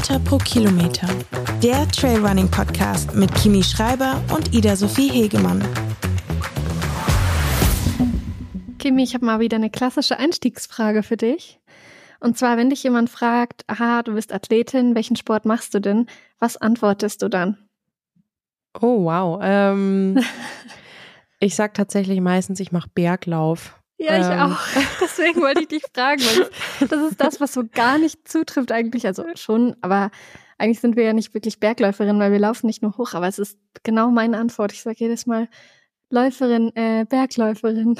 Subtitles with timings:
[0.00, 1.08] Höhenmeter pro Kilometer.
[1.62, 5.62] Der Trailrunning Podcast mit Kimi Schreiber und Ida Sophie Hegemann.
[8.78, 11.60] Kimi, ich habe mal wieder eine klassische Einstiegsfrage für dich.
[12.18, 16.06] Und zwar, wenn dich jemand fragt, aha, du bist Athletin, welchen Sport machst du denn?
[16.38, 17.58] Was antwortest du dann?
[18.80, 19.38] Oh, wow.
[19.42, 20.18] Ähm,
[21.40, 23.78] ich sag tatsächlich meistens, ich mache Berglauf.
[24.00, 24.40] Ja, ich ähm.
[24.40, 24.58] auch.
[25.00, 29.06] Deswegen wollte ich dich fragen, weil das ist das, was so gar nicht zutrifft eigentlich.
[29.06, 30.10] Also schon, aber
[30.56, 33.12] eigentlich sind wir ja nicht wirklich Bergläuferinnen, weil wir laufen nicht nur hoch.
[33.12, 34.72] Aber es ist genau meine Antwort.
[34.72, 35.48] Ich sage jedes Mal
[36.08, 37.96] Läuferin, äh, Bergläuferin.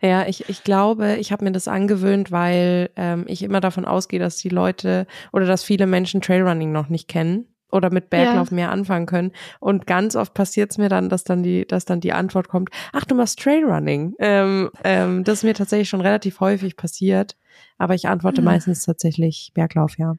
[0.00, 4.20] Ja, ich, ich glaube, ich habe mir das angewöhnt, weil ähm, ich immer davon ausgehe,
[4.20, 8.54] dass die Leute oder dass viele Menschen Trailrunning noch nicht kennen oder mit Berglauf ja.
[8.54, 9.32] mehr anfangen können.
[9.60, 12.70] Und ganz oft passiert es mir dann, dass dann die, dass dann die Antwort kommt,
[12.92, 14.14] ach, du machst Trailrunning.
[14.18, 17.36] Ähm, ähm, das ist mir tatsächlich schon relativ häufig passiert.
[17.78, 18.46] Aber ich antworte mhm.
[18.46, 20.16] meistens tatsächlich Berglauf, ja.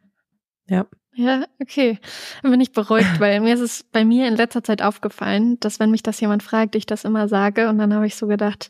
[0.70, 0.86] Ja.
[1.14, 1.98] Ja, okay.
[2.44, 5.80] Dann bin ich beruhigt, weil mir ist es bei mir in letzter Zeit aufgefallen, dass
[5.80, 7.70] wenn mich das jemand fragt, ich das immer sage.
[7.70, 8.70] Und dann habe ich so gedacht,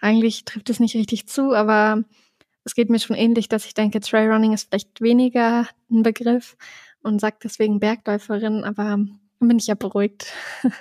[0.00, 2.02] eigentlich trifft es nicht richtig zu, aber
[2.64, 6.56] es geht mir schon ähnlich, dass ich denke, Trailrunning ist vielleicht weniger ein Begriff
[7.02, 10.32] und sagt deswegen Bergläuferin, aber dann bin ich ja beruhigt.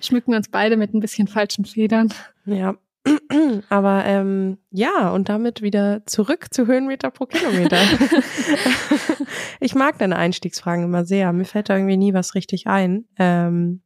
[0.00, 2.12] Schmücken wir uns beide mit ein bisschen falschen Federn.
[2.44, 2.76] Ja.
[3.68, 7.78] Aber ähm, ja, und damit wieder zurück zu Höhenmeter pro Kilometer.
[9.60, 11.32] ich mag deine Einstiegsfragen immer sehr.
[11.32, 13.06] Mir fällt da irgendwie nie was richtig ein.
[13.18, 13.82] Ähm,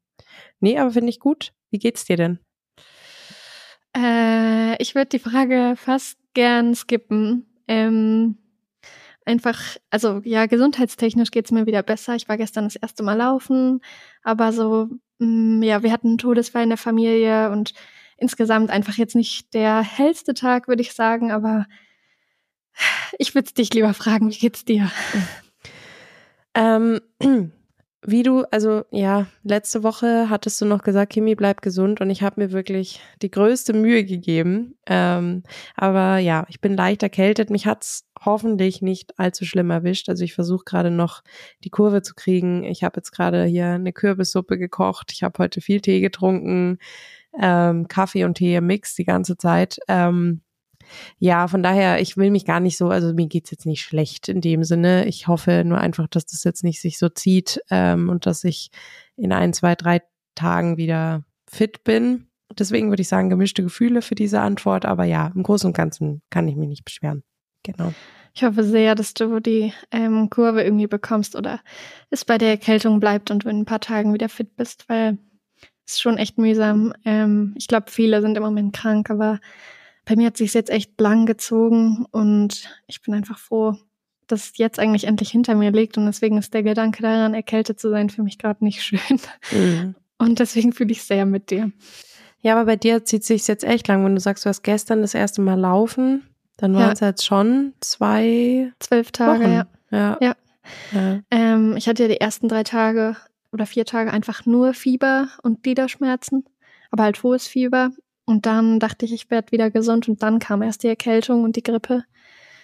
[0.60, 1.52] nee, aber finde ich gut.
[1.70, 2.38] Wie geht's dir denn?
[3.96, 7.46] Äh, ich würde die Frage fast gern skippen.
[7.68, 8.38] Ähm,
[9.30, 12.14] einfach, also ja, gesundheitstechnisch geht's mir wieder besser.
[12.16, 13.80] Ich war gestern das erste Mal laufen,
[14.22, 17.72] aber so, mh, mm, ja, wir hatten einen Todesfall in der Familie und
[18.16, 21.66] insgesamt einfach jetzt nicht der hellste Tag, würde ich sagen, aber
[23.18, 24.90] ich würde dich lieber fragen, wie geht's dir?
[26.54, 27.00] Ähm,
[28.02, 32.22] wie du, also ja, letzte Woche hattest du noch gesagt, Kimi, bleib gesund und ich
[32.22, 34.78] habe mir wirklich die größte Mühe gegeben.
[34.86, 35.42] Ähm,
[35.76, 37.50] aber ja, ich bin leicht erkältet.
[37.50, 40.08] Mich hat's hoffentlich nicht allzu schlimm erwischt.
[40.08, 41.22] Also ich versuche gerade noch
[41.62, 42.64] die Kurve zu kriegen.
[42.64, 45.12] Ich habe jetzt gerade hier eine Kürbissuppe gekocht.
[45.12, 46.78] Ich habe heute viel Tee getrunken,
[47.38, 49.78] ähm, Kaffee und Tee im Mix die ganze Zeit.
[49.88, 50.40] Ähm,
[51.18, 54.28] ja, von daher, ich will mich gar nicht so, also mir geht's jetzt nicht schlecht
[54.28, 55.06] in dem Sinne.
[55.06, 58.70] Ich hoffe nur einfach, dass das jetzt nicht sich so zieht ähm, und dass ich
[59.16, 60.02] in ein, zwei, drei
[60.34, 62.26] Tagen wieder fit bin.
[62.58, 64.84] Deswegen würde ich sagen, gemischte Gefühle für diese Antwort.
[64.84, 67.22] Aber ja, im Großen und Ganzen kann ich mich nicht beschweren.
[67.62, 67.92] Genau.
[68.34, 71.60] Ich hoffe sehr, dass du die ähm, Kurve irgendwie bekommst oder
[72.10, 75.18] es bei der Erkältung bleibt und du in ein paar Tagen wieder fit bist, weil
[75.86, 76.92] es ist schon echt mühsam.
[77.04, 79.40] Ähm, ich glaube, viele sind im Moment krank, aber
[80.10, 83.76] bei mir hat sich jetzt echt lang gezogen und ich bin einfach froh,
[84.26, 87.78] dass es jetzt eigentlich endlich hinter mir liegt und deswegen ist der Gedanke daran, erkältet
[87.78, 89.20] zu sein, für mich gerade nicht schön.
[89.52, 89.94] Mhm.
[90.18, 91.70] Und deswegen fühle ich sehr mit dir.
[92.40, 95.00] Ja, aber bei dir zieht sich jetzt echt lang, wenn du sagst, du hast gestern
[95.00, 97.10] das erste Mal laufen, dann waren es ja.
[97.10, 99.52] jetzt schon zwei, zwölf Tage, Wochen.
[99.52, 99.66] ja.
[99.92, 100.18] Ja.
[100.20, 100.34] ja.
[100.90, 101.20] ja.
[101.30, 103.16] Ähm, ich hatte ja die ersten drei Tage
[103.52, 106.46] oder vier Tage einfach nur Fieber und Gliederschmerzen,
[106.90, 107.90] aber halt hohes Fieber.
[108.30, 111.56] Und dann dachte ich, ich werde wieder gesund und dann kam erst die Erkältung und
[111.56, 112.04] die Grippe.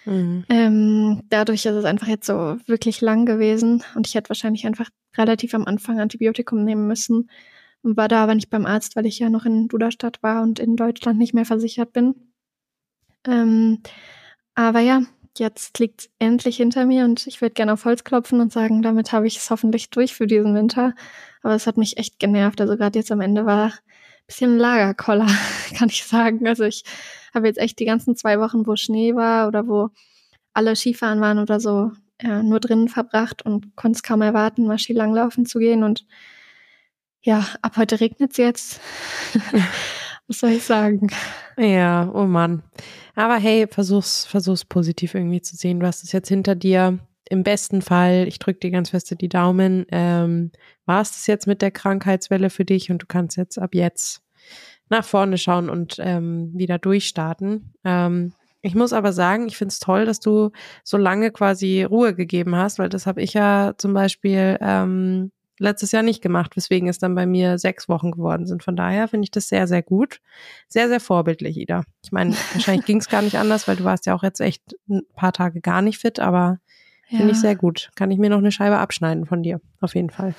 [0.05, 0.45] Mhm.
[0.47, 4.89] Ähm, dadurch ist es einfach jetzt so wirklich lang gewesen und ich hätte wahrscheinlich einfach
[5.17, 7.29] relativ am Anfang Antibiotikum nehmen müssen
[7.81, 10.57] und war da aber nicht beim Arzt, weil ich ja noch in Duderstadt war und
[10.57, 12.15] in Deutschland nicht mehr versichert bin.
[13.27, 13.79] Ähm,
[14.55, 15.01] aber ja,
[15.37, 19.11] jetzt liegt endlich hinter mir und ich würde gerne auf Holz klopfen und sagen, damit
[19.11, 20.95] habe ich es hoffentlich durch für diesen Winter.
[21.43, 22.61] Aber es hat mich echt genervt.
[22.61, 23.73] Also gerade jetzt am Ende war
[24.27, 25.27] bisschen Lagerkoller,
[25.77, 26.47] kann ich sagen.
[26.47, 26.83] Also ich
[27.33, 29.89] habe jetzt echt die ganzen zwei Wochen, wo Schnee war oder wo
[30.53, 34.79] alle Skifahren waren oder so, ja, nur drinnen verbracht und konnte es kaum erwarten, mal
[34.79, 35.83] Skilanglaufen zu gehen.
[35.83, 36.05] Und
[37.21, 38.81] ja, ab heute regnet es jetzt.
[40.27, 41.09] Was soll ich sagen?
[41.57, 42.63] Ja, oh Mann.
[43.15, 45.79] Aber hey, versuch's, versuch's positiv irgendwie zu sehen.
[45.79, 46.99] Du hast es jetzt hinter dir.
[47.29, 50.51] Im besten Fall, ich drücke dir ganz feste die Daumen, ähm,
[50.85, 54.21] war es das jetzt mit der Krankheitswelle für dich und du kannst jetzt ab jetzt
[54.89, 57.73] nach vorne schauen und ähm, wieder durchstarten.
[57.83, 60.51] Ähm, ich muss aber sagen, ich finde es toll, dass du
[60.83, 65.91] so lange quasi Ruhe gegeben hast, weil das habe ich ja zum Beispiel ähm, letztes
[65.91, 68.63] Jahr nicht gemacht, weswegen es dann bei mir sechs Wochen geworden sind.
[68.63, 70.19] Von daher finde ich das sehr, sehr gut.
[70.67, 71.83] Sehr, sehr vorbildlich, Ida.
[72.03, 74.75] Ich meine, wahrscheinlich ging es gar nicht anders, weil du warst ja auch jetzt echt
[74.89, 76.59] ein paar Tage gar nicht fit, aber
[77.09, 77.17] ja.
[77.17, 77.89] finde ich sehr gut.
[77.95, 80.33] Kann ich mir noch eine Scheibe abschneiden von dir, auf jeden Fall.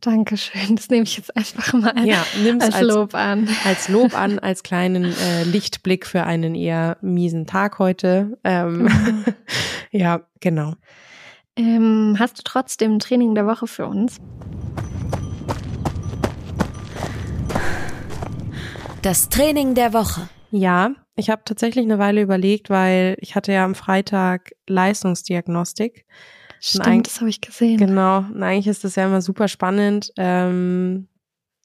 [0.00, 0.76] Dankeschön.
[0.76, 3.48] Das nehme ich jetzt einfach mal ja, nimm's als, als Lob an.
[3.64, 8.38] Als Lob an, als kleinen äh, Lichtblick für einen eher miesen Tag heute.
[8.44, 8.88] Ähm,
[9.90, 10.74] ja, genau.
[11.56, 14.18] Ähm, hast du trotzdem ein Training der Woche für uns?
[19.02, 20.28] Das Training der Woche.
[20.52, 26.06] Ja, ich habe tatsächlich eine Weile überlegt, weil ich hatte ja am Freitag Leistungsdiagnostik.
[26.60, 27.78] Stimmt, das habe ich gesehen.
[27.78, 31.08] Genau, und eigentlich ist das ja immer super spannend, ähm,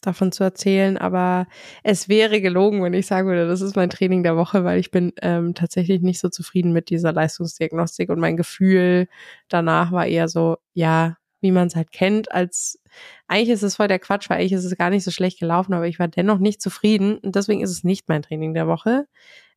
[0.01, 1.47] davon zu erzählen, aber
[1.83, 4.91] es wäre gelogen, wenn ich sagen würde, das ist mein Training der Woche, weil ich
[4.91, 9.07] bin ähm, tatsächlich nicht so zufrieden mit dieser Leistungsdiagnostik und mein Gefühl
[9.47, 12.79] danach war eher so, ja, wie man es halt kennt, als
[13.27, 15.73] eigentlich ist es voll der Quatsch, weil eigentlich ist es gar nicht so schlecht gelaufen,
[15.73, 19.07] aber ich war dennoch nicht zufrieden und deswegen ist es nicht mein Training der Woche.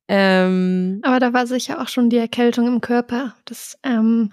[0.08, 3.34] Ähm, aber da war sicher auch schon die Erkältung im Körper.
[3.44, 4.32] Das, ähm,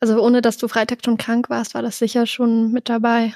[0.00, 3.34] also ohne dass du Freitag schon krank warst, war das sicher schon mit dabei.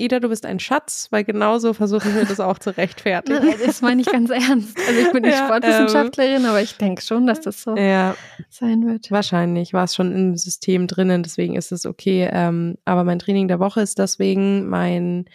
[0.00, 3.54] Ida, du bist ein Schatz, weil genauso versuche ich mir das auch zu rechtfertigen.
[3.64, 4.78] das meine ich ganz ernst.
[4.88, 8.16] Also ich bin nicht ja, Sportwissenschaftlerin, ähm, aber ich denke schon, dass das so ja,
[8.48, 9.10] sein wird.
[9.10, 12.30] Wahrscheinlich war es schon im System drinnen, deswegen ist es okay.
[12.32, 15.26] Ähm, aber mein Training der Woche ist deswegen mein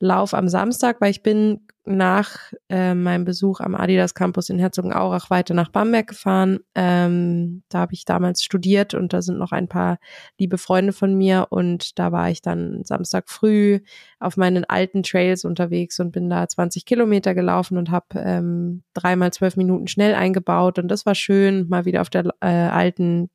[0.00, 5.28] Lauf am Samstag, weil ich bin nach äh, meinem Besuch am Adidas Campus in Herzogenaurach
[5.28, 6.60] weiter nach Bamberg gefahren.
[6.74, 9.98] Ähm, da habe ich damals studiert und da sind noch ein paar
[10.38, 13.80] liebe Freunde von mir und da war ich dann Samstag früh
[14.18, 19.32] auf meinen alten Trails unterwegs und bin da 20 Kilometer gelaufen und habe ähm, dreimal
[19.32, 23.28] zwölf Minuten schnell eingebaut und das war schön, mal wieder auf der äh, alten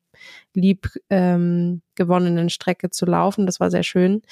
[0.54, 3.46] lieb ähm, gewonnenen Strecke zu laufen.
[3.46, 4.22] Das war sehr schön.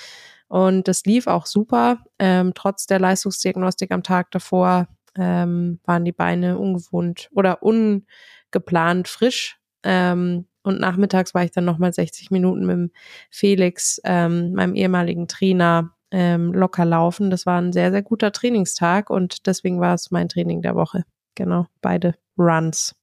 [0.49, 1.99] Und das lief auch super.
[2.19, 9.59] Ähm, trotz der Leistungsdiagnostik am Tag davor ähm, waren die Beine ungewohnt oder ungeplant frisch.
[9.83, 12.93] Ähm, und nachmittags war ich dann nochmal 60 Minuten mit
[13.31, 17.31] Felix, ähm, meinem ehemaligen Trainer, ähm, locker laufen.
[17.31, 21.05] Das war ein sehr, sehr guter Trainingstag und deswegen war es mein Training der Woche.
[21.35, 22.98] Genau, beide Runs.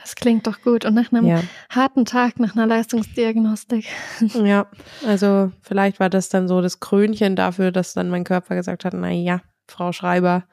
[0.00, 0.84] Das klingt doch gut.
[0.84, 1.40] Und nach einem ja.
[1.70, 3.86] harten Tag, nach einer Leistungsdiagnostik.
[4.34, 4.66] Ja,
[5.06, 8.94] also vielleicht war das dann so das Krönchen dafür, dass dann mein Körper gesagt hat,
[8.94, 10.44] na ja, Frau Schreiber,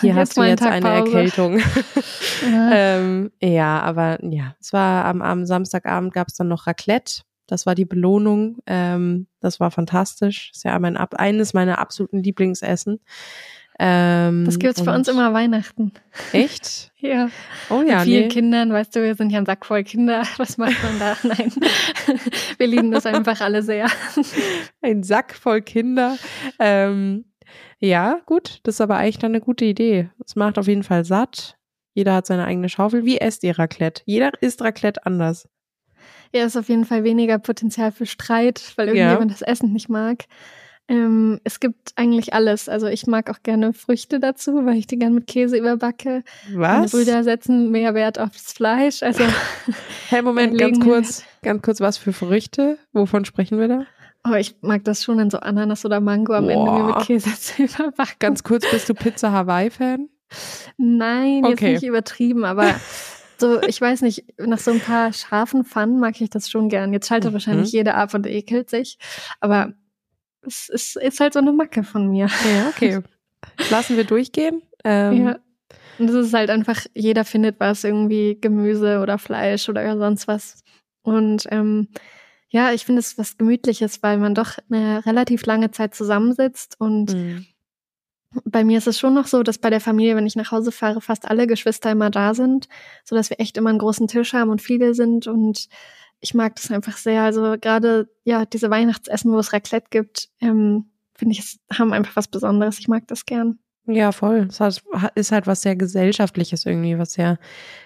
[0.00, 1.16] hier jetzt hast du jetzt Tag eine Pause.
[1.16, 1.58] Erkältung.
[2.50, 2.70] ja.
[2.72, 7.22] ähm, ja, aber ja, es war am, am Samstagabend gab es dann noch Raclette.
[7.46, 8.58] Das war die Belohnung.
[8.66, 10.50] Ähm, das war fantastisch.
[10.50, 13.00] Das ist ja mein, eines meiner absoluten Lieblingsessen.
[13.82, 15.92] Ähm, das gibt's bei uns immer Weihnachten.
[16.32, 16.92] Echt?
[16.98, 17.30] ja.
[17.70, 17.96] Oh ja.
[17.96, 18.28] Mit vielen nee.
[18.28, 20.22] Kindern, weißt du, wir sind ja ein Sack voll Kinder.
[20.36, 21.16] Was macht man da?
[21.22, 21.50] Nein.
[22.58, 23.86] wir lieben das einfach alle sehr.
[24.82, 26.18] ein Sack voll Kinder.
[26.58, 27.24] Ähm,
[27.78, 28.60] ja, gut.
[28.64, 30.10] Das ist aber eigentlich dann eine gute Idee.
[30.26, 31.56] Es macht auf jeden Fall satt.
[31.94, 33.06] Jeder hat seine eigene Schaufel.
[33.06, 34.02] Wie esst ihr Raclette?
[34.04, 35.48] Jeder isst Raclette anders.
[36.34, 39.38] Ja, ist auf jeden Fall weniger Potenzial für Streit, weil irgendjemand ja.
[39.38, 40.26] das Essen nicht mag.
[40.90, 42.68] Ähm, es gibt eigentlich alles.
[42.68, 46.24] Also ich mag auch gerne Früchte dazu, weil ich die gerne mit Käse überbacke.
[46.52, 46.56] Was?
[46.56, 49.04] Meine Brüder setzen mehr Wert aufs Fleisch.
[49.04, 49.22] Also
[50.08, 52.76] hey, Moment, ganz kurz, ganz kurz, was für Früchte?
[52.92, 53.86] Wovon sprechen wir da?
[54.28, 56.52] Oh, ich mag das schon in so Ananas oder Mango am Boah.
[56.52, 58.16] Ende mir mit Käse zu überbacken.
[58.18, 60.08] Ganz kurz, bist du Pizza Hawaii-Fan?
[60.76, 61.50] Nein, okay.
[61.50, 62.74] jetzt nicht übertrieben, aber
[63.38, 66.92] so, ich weiß nicht, nach so ein paar scharfen Pfannen mag ich das schon gern.
[66.92, 67.34] Jetzt schaltet mhm.
[67.34, 68.98] wahrscheinlich jeder ab und ekelt sich.
[69.40, 69.72] Aber
[70.42, 72.26] es ist, ist halt so eine Macke von mir.
[72.26, 73.00] Ja, okay.
[73.70, 74.62] Lassen wir durchgehen.
[74.84, 75.38] Ähm, ja.
[75.98, 80.64] Und es ist halt einfach, jeder findet was, irgendwie Gemüse oder Fleisch oder sonst was.
[81.02, 81.88] Und ähm,
[82.48, 87.14] ja, ich finde es was Gemütliches, weil man doch eine relativ lange Zeit zusammensitzt und
[87.14, 87.46] mhm.
[88.44, 90.70] Bei mir ist es schon noch so, dass bei der Familie, wenn ich nach Hause
[90.70, 92.68] fahre, fast alle Geschwister immer da sind,
[93.04, 95.68] so dass wir echt immer einen großen Tisch haben und viele sind und
[96.20, 97.22] ich mag das einfach sehr.
[97.22, 102.28] Also gerade ja diese Weihnachtsessen, wo es Raclette gibt, ähm, finde ich, haben einfach was
[102.28, 102.78] Besonderes.
[102.78, 103.58] Ich mag das gern.
[103.86, 104.48] Ja, voll.
[104.48, 104.60] Es
[105.14, 107.38] ist halt was sehr gesellschaftliches irgendwie, was sehr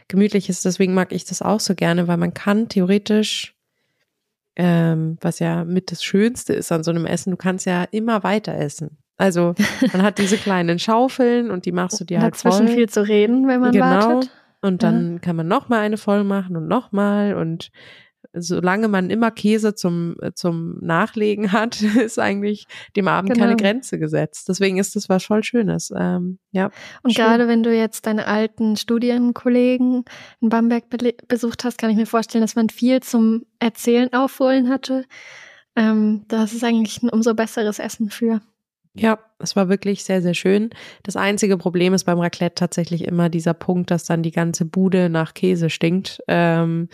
[0.09, 0.62] gemütliches.
[0.62, 3.55] Deswegen mag ich das auch so gerne, weil man kann theoretisch,
[4.57, 8.23] ähm, was ja mit das Schönste ist an so einem Essen, du kannst ja immer
[8.23, 8.99] weiter essen.
[9.17, 9.55] Also
[9.93, 12.50] man hat diese kleinen Schaufeln und die machst du dir halt voll.
[12.50, 13.87] Dazwischen viel zu reden, wenn man genau.
[13.87, 14.31] wartet.
[14.61, 15.19] Und dann ja.
[15.21, 17.71] kann man noch mal eine voll machen und noch mal und
[18.35, 23.45] solange man immer Käse zum, äh, zum Nachlegen hat, ist eigentlich dem Abend genau.
[23.45, 24.49] keine Grenze gesetzt.
[24.49, 25.93] Deswegen ist das was voll Schönes.
[25.97, 26.71] Ähm, ja.
[27.03, 27.25] Und schön.
[27.25, 30.05] gerade wenn du jetzt deine alten Studienkollegen
[30.41, 34.69] in Bamberg be besucht hast, kann ich mir vorstellen, dass man viel zum Erzählen aufholen
[34.69, 35.05] hatte.
[35.76, 38.41] Ähm, das ist eigentlich ein umso besseres Essen für.
[38.97, 40.71] Ja, es war wirklich sehr, sehr schön.
[41.03, 45.09] Das einzige Problem ist beim Raclette tatsächlich immer dieser Punkt, dass dann die ganze Bude
[45.09, 46.23] nach Käse stinkt.
[46.29, 46.89] Ähm,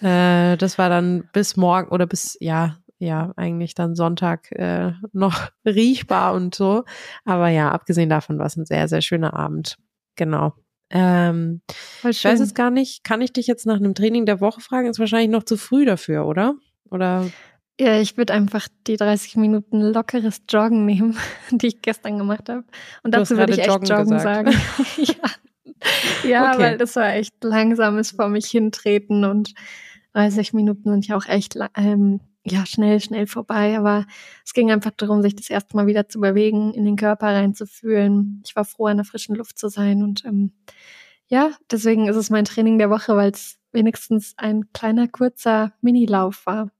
[0.00, 5.50] äh, das war dann bis morgen oder bis, ja, ja, eigentlich dann Sonntag äh, noch
[5.64, 6.84] riechbar und so.
[7.24, 9.76] Aber ja, abgesehen davon war es ein sehr, sehr schöner Abend.
[10.16, 10.54] Genau.
[10.90, 11.62] Ähm,
[12.08, 13.04] ich weiß es gar nicht.
[13.04, 14.88] Kann ich dich jetzt nach einem Training der Woche fragen?
[14.88, 16.56] Ist wahrscheinlich noch zu früh dafür, oder?
[16.90, 17.30] Oder?
[17.80, 21.16] Ja, ich würde einfach die 30 Minuten lockeres Joggen nehmen,
[21.50, 22.64] die ich gestern gemacht habe.
[23.02, 24.52] Und dazu würde ich echt Joggen, joggen sagen.
[24.98, 25.14] ja,
[26.22, 26.58] ja okay.
[26.58, 29.54] weil das war echt langsames vor mich hintreten und
[30.12, 33.78] 30 Minuten sind ja auch echt ähm, ja, schnell, schnell vorbei.
[33.78, 34.04] Aber
[34.44, 38.42] es ging einfach darum, sich das erste Mal wieder zu bewegen, in den Körper reinzufühlen.
[38.44, 40.02] Ich war froh, in der frischen Luft zu sein.
[40.02, 40.52] Und ähm,
[41.28, 46.44] ja, deswegen ist es mein Training der Woche, weil es wenigstens ein kleiner, kurzer Minilauf
[46.44, 46.70] war.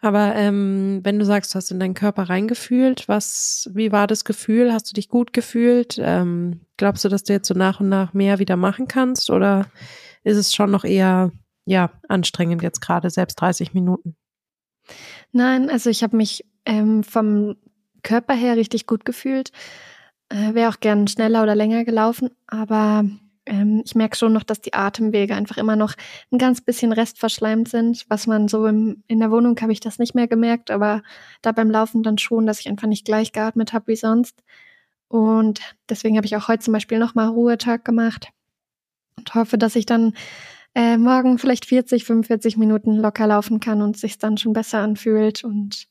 [0.00, 4.24] Aber ähm, wenn du sagst, du hast in deinen Körper reingefühlt, was, wie war das
[4.24, 4.72] Gefühl?
[4.72, 5.98] Hast du dich gut gefühlt?
[6.00, 9.30] Ähm, glaubst du, dass du jetzt so nach und nach mehr wieder machen kannst?
[9.30, 9.66] Oder
[10.22, 11.32] ist es schon noch eher,
[11.64, 14.16] ja, anstrengend jetzt gerade, selbst 30 Minuten?
[15.32, 17.56] Nein, also ich habe mich ähm, vom
[18.02, 19.50] Körper her richtig gut gefühlt.
[20.28, 23.04] Äh, Wäre auch gern schneller oder länger gelaufen, aber
[23.46, 25.94] ähm, ich merke schon noch, dass die Atemwege einfach immer noch
[26.30, 28.04] ein ganz bisschen restverschleimt sind.
[28.08, 31.02] Was man so im, in der Wohnung habe ich das nicht mehr gemerkt, aber
[31.42, 34.42] da beim Laufen dann schon, dass ich einfach nicht gleich geatmet habe wie sonst.
[35.08, 38.30] Und deswegen habe ich auch heute zum Beispiel nochmal Ruhetag gemacht
[39.16, 40.14] und hoffe, dass ich dann
[40.74, 45.44] äh, morgen vielleicht 40, 45 Minuten locker laufen kann und sich dann schon besser anfühlt.
[45.44, 45.88] Und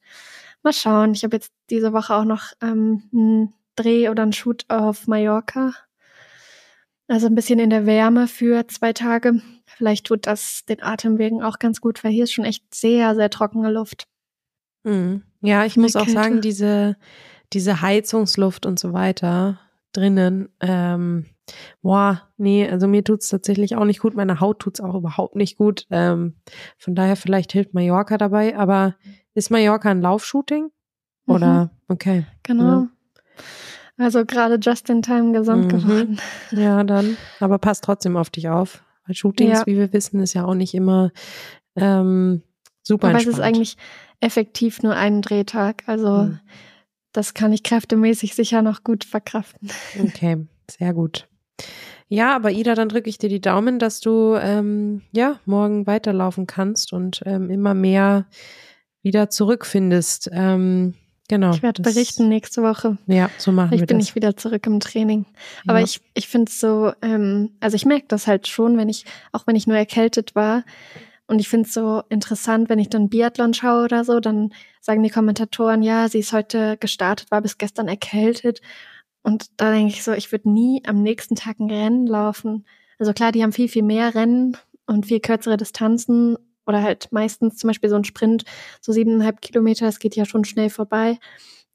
[0.63, 1.13] mal schauen.
[1.13, 5.73] Ich habe jetzt diese Woche auch noch ähm, einen Dreh oder einen Shoot auf Mallorca.
[7.07, 9.41] Also ein bisschen in der Wärme für zwei Tage.
[9.65, 13.29] Vielleicht tut das den Atemwegen auch ganz gut, weil hier ist schon echt sehr, sehr
[13.29, 14.07] trockene Luft.
[14.83, 15.23] Mhm.
[15.41, 16.97] Ja, ich muss auch sagen, diese,
[17.53, 19.59] diese Heizungsluft und so weiter
[19.91, 21.25] drinnen, ähm,
[21.81, 24.15] Boah, nee, also mir tut's tatsächlich auch nicht gut.
[24.15, 25.85] Meine Haut tut's auch überhaupt nicht gut.
[25.91, 26.35] Ähm,
[26.77, 28.57] von daher vielleicht hilft Mallorca dabei.
[28.57, 28.95] Aber
[29.33, 30.71] ist Mallorca ein Laufshooting?
[31.27, 31.65] Oder?
[31.65, 31.69] Mhm.
[31.87, 32.25] Okay.
[32.43, 32.63] Genau.
[32.63, 32.87] Ja.
[33.97, 35.69] Also gerade just in time gesund mhm.
[35.69, 36.19] geworden.
[36.51, 37.17] Ja, dann.
[37.39, 38.83] Aber passt trotzdem auf dich auf.
[39.05, 39.65] Weil Shootings, ja.
[39.65, 41.11] wie wir wissen, ist ja auch nicht immer
[41.75, 42.41] ähm,
[42.83, 43.33] super Aber entspannt.
[43.33, 43.77] es ist eigentlich
[44.19, 45.83] effektiv nur ein Drehtag.
[45.87, 46.39] Also mhm.
[47.13, 49.69] das kann ich kräftemäßig sicher noch gut verkraften.
[49.99, 51.27] Okay, sehr gut.
[52.07, 56.45] Ja, aber Ida, dann drücke ich dir die Daumen, dass du ähm, ja morgen weiterlaufen
[56.45, 58.27] kannst und ähm, immer mehr
[59.01, 60.29] wieder zurückfindest.
[60.31, 60.95] Ähm,
[61.27, 61.51] genau.
[61.51, 62.97] Ich werde berichten nächste Woche.
[63.07, 64.09] Ja, so machen Vielleicht wir bin das.
[64.09, 65.25] ich wieder zurück im Training.
[65.67, 65.85] Aber ja.
[65.85, 69.47] ich, ich finde es so, ähm, also ich merke das halt schon, wenn ich, auch
[69.47, 70.63] wenn ich nur erkältet war.
[71.27, 75.01] Und ich finde es so interessant, wenn ich dann Biathlon schaue oder so, dann sagen
[75.01, 78.61] die Kommentatoren, ja, sie ist heute gestartet, war bis gestern erkältet.
[79.23, 82.65] Und da denke ich so, ich würde nie am nächsten Tag ein Rennen laufen.
[82.99, 84.55] Also klar, die haben viel, viel mehr Rennen
[84.85, 88.43] und viel kürzere Distanzen oder halt meistens zum Beispiel so ein Sprint,
[88.81, 91.17] so siebeneinhalb Kilometer, das geht ja schon schnell vorbei.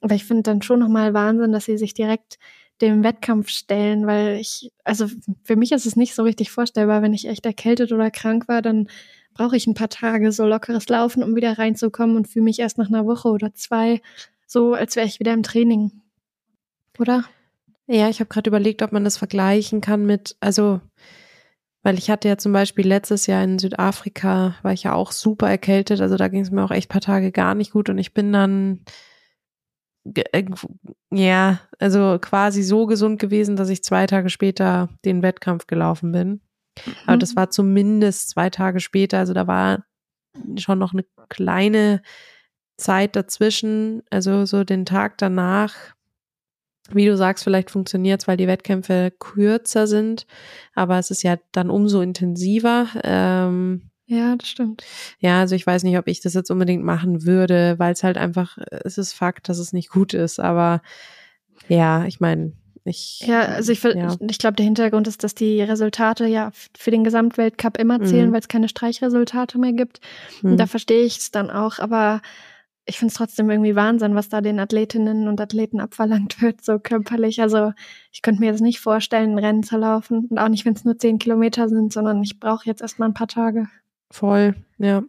[0.01, 2.39] Aber ich finde dann schon nochmal Wahnsinn, dass sie sich direkt
[2.81, 5.07] dem Wettkampf stellen, weil ich, also
[5.45, 8.63] für mich ist es nicht so richtig vorstellbar, wenn ich echt erkältet oder krank war,
[8.63, 8.89] dann
[9.35, 12.79] brauche ich ein paar Tage so lockeres Laufen, um wieder reinzukommen und fühle mich erst
[12.79, 14.01] nach einer Woche oder zwei
[14.47, 15.93] so, als wäre ich wieder im Training.
[16.99, 17.25] Oder?
[17.87, 20.81] Ja, ich habe gerade überlegt, ob man das vergleichen kann mit, also,
[21.83, 25.49] weil ich hatte ja zum Beispiel letztes Jahr in Südafrika, war ich ja auch super
[25.49, 28.13] erkältet, also da ging es mir auch echt paar Tage gar nicht gut und ich
[28.13, 28.85] bin dann
[30.05, 30.45] äh,
[31.13, 36.41] ja, also quasi so gesund gewesen, dass ich zwei Tage später den Wettkampf gelaufen bin.
[37.07, 37.37] Aber das mhm.
[37.37, 39.85] war zumindest zwei Tage später, also da war
[40.57, 42.03] schon noch eine kleine
[42.79, 45.75] Zeit dazwischen, also so den Tag danach
[46.95, 50.27] wie du sagst, vielleicht funktioniert es, weil die Wettkämpfe kürzer sind,
[50.75, 52.87] aber es ist ja dann umso intensiver.
[53.03, 54.83] Ähm, ja, das stimmt.
[55.21, 58.19] Ja, also ich weiß nicht, ob ich das jetzt unbedingt machen würde, weil es halt
[58.19, 60.83] einfach, es ist Fakt, dass es nicht gut ist, aber
[61.69, 62.53] ja, ich meine,
[62.85, 63.21] ich.
[63.27, 64.17] Ja, also ich, ja.
[64.29, 68.33] ich glaube, der Hintergrund ist, dass die Resultate ja für den Gesamtweltcup immer zählen, mhm.
[68.33, 70.01] weil es keine Streichresultate mehr gibt.
[70.43, 70.53] Mhm.
[70.53, 72.23] Und da verstehe ich es dann auch, aber
[72.87, 76.79] ich finde es trotzdem irgendwie Wahnsinn, was da den Athletinnen und Athleten abverlangt wird, so
[76.79, 77.41] körperlich.
[77.41, 77.73] Also
[78.13, 80.27] ich könnte mir jetzt nicht vorstellen, ein Rennen zu laufen.
[80.31, 83.15] Und auch nicht, wenn es nur zehn Kilometer sind, sondern ich brauche jetzt erstmal ein
[83.15, 83.69] paar Tage.
[84.11, 85.03] Voll, ja.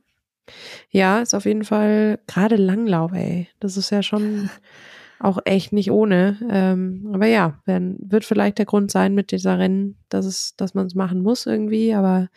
[0.89, 3.47] Ja, ist auf jeden Fall gerade Langlauf, ey.
[3.59, 4.49] Das ist ja schon
[5.19, 6.37] auch echt nicht ohne.
[6.49, 10.73] Ähm, aber ja, wenn, wird vielleicht der Grund sein mit dieser Rennen, dass es, dass
[10.73, 11.93] man es machen muss irgendwie.
[11.93, 12.27] Aber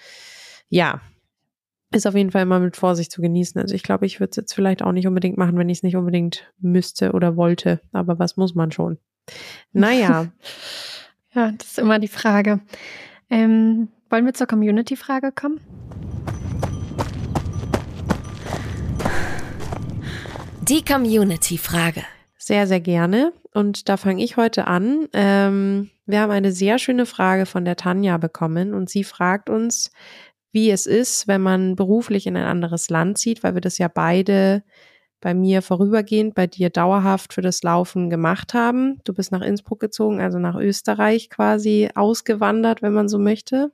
[0.68, 1.00] ja,
[1.94, 3.60] ist auf jeden Fall immer mit Vorsicht zu genießen.
[3.60, 5.82] Also ich glaube, ich würde es jetzt vielleicht auch nicht unbedingt machen, wenn ich es
[5.82, 7.80] nicht unbedingt müsste oder wollte.
[7.92, 8.98] Aber was muss man schon?
[9.72, 10.26] Naja.
[11.34, 12.60] ja, das ist immer die Frage.
[13.30, 15.60] Ähm, wollen wir zur Community-Frage kommen?
[20.62, 22.02] Die Community-Frage.
[22.36, 23.32] Sehr, sehr gerne.
[23.52, 25.08] Und da fange ich heute an.
[25.12, 29.90] Ähm, wir haben eine sehr schöne Frage von der Tanja bekommen und sie fragt uns,
[30.54, 33.88] wie es ist, wenn man beruflich in ein anderes Land zieht, weil wir das ja
[33.88, 34.62] beide
[35.20, 39.00] bei mir vorübergehend, bei dir dauerhaft für das Laufen gemacht haben.
[39.04, 43.72] Du bist nach Innsbruck gezogen, also nach Österreich quasi ausgewandert, wenn man so möchte.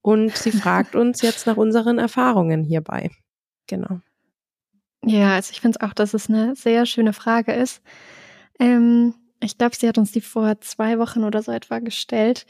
[0.00, 3.10] Und sie fragt uns jetzt nach unseren Erfahrungen hierbei.
[3.66, 4.00] Genau.
[5.04, 7.82] Ja, also ich finde es auch, dass es eine sehr schöne Frage ist.
[8.60, 12.46] Ähm, ich glaube, sie hat uns die vor zwei Wochen oder so etwa gestellt.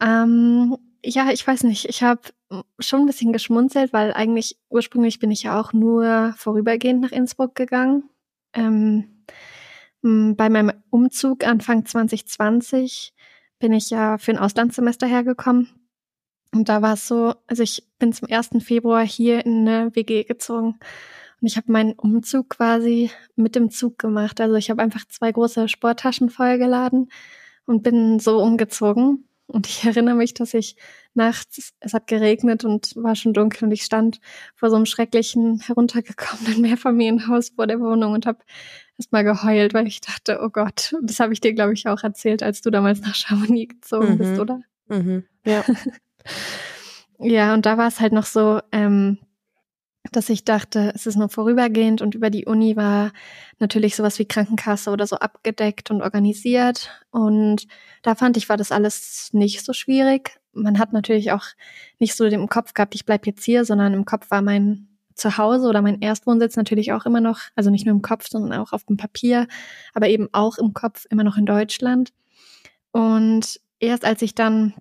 [0.00, 1.88] Ähm, ja, ich weiß nicht.
[1.88, 2.22] Ich habe
[2.78, 7.54] schon ein bisschen geschmunzelt, weil eigentlich ursprünglich bin ich ja auch nur vorübergehend nach Innsbruck
[7.54, 8.10] gegangen.
[8.52, 9.24] Ähm,
[10.02, 13.14] bei meinem Umzug Anfang 2020
[13.58, 15.68] bin ich ja für ein Auslandssemester hergekommen.
[16.52, 18.50] Und da war es so, also ich bin zum 1.
[18.64, 20.78] Februar hier in eine WG gezogen.
[21.40, 24.40] Und ich habe meinen Umzug quasi mit dem Zug gemacht.
[24.40, 27.10] Also ich habe einfach zwei große Sporttaschen vollgeladen
[27.66, 29.28] und bin so umgezogen.
[29.50, 30.76] Und ich erinnere mich, dass ich
[31.14, 34.20] nachts, es hat geregnet und war schon dunkel und ich stand
[34.54, 38.38] vor so einem schrecklichen, heruntergekommenen Mehrfamilienhaus vor der Wohnung und habe
[38.96, 42.42] erstmal geheult, weil ich dachte, oh Gott, das habe ich dir, glaube ich, auch erzählt,
[42.42, 44.18] als du damals nach Chamonix gezogen mhm.
[44.18, 44.60] bist, oder?
[44.88, 45.24] Mhm.
[45.44, 45.64] Ja.
[47.18, 49.18] ja, und da war es halt noch so, ähm,
[50.12, 53.12] dass ich dachte, es ist nur vorübergehend und über die Uni war
[53.58, 56.90] natürlich sowas wie Krankenkasse oder so abgedeckt und organisiert.
[57.10, 57.66] Und
[58.02, 60.40] da fand ich, war das alles nicht so schwierig.
[60.52, 61.44] Man hat natürlich auch
[61.98, 65.68] nicht so im Kopf gehabt, ich bleib jetzt hier, sondern im Kopf war mein Zuhause
[65.68, 68.84] oder mein Erstwohnsitz natürlich auch immer noch, also nicht nur im Kopf, sondern auch auf
[68.84, 69.46] dem Papier,
[69.92, 72.12] aber eben auch im Kopf immer noch in Deutschland.
[72.90, 74.74] Und erst als ich dann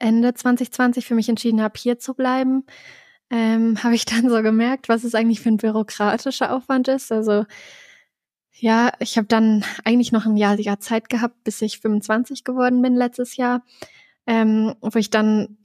[0.00, 2.64] Ende 2020 für mich entschieden habe, hier zu bleiben,
[3.34, 7.12] ähm, habe ich dann so gemerkt, was es eigentlich für ein bürokratischer Aufwand ist.
[7.12, 7.44] Also
[8.52, 12.80] ja, ich habe dann eigentlich noch ein Jahr, Jahr Zeit gehabt, bis ich 25 geworden
[12.82, 13.64] bin letztes Jahr,
[14.26, 15.58] ähm, wo ich dann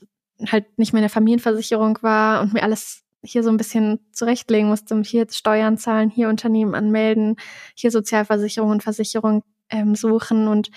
[0.47, 4.69] halt nicht mehr in der Familienversicherung war und mir alles hier so ein bisschen zurechtlegen
[4.69, 7.35] musste, und hier Steuern zahlen, hier Unternehmen anmelden,
[7.75, 10.71] hier Sozialversicherung und Versicherung ähm, suchen und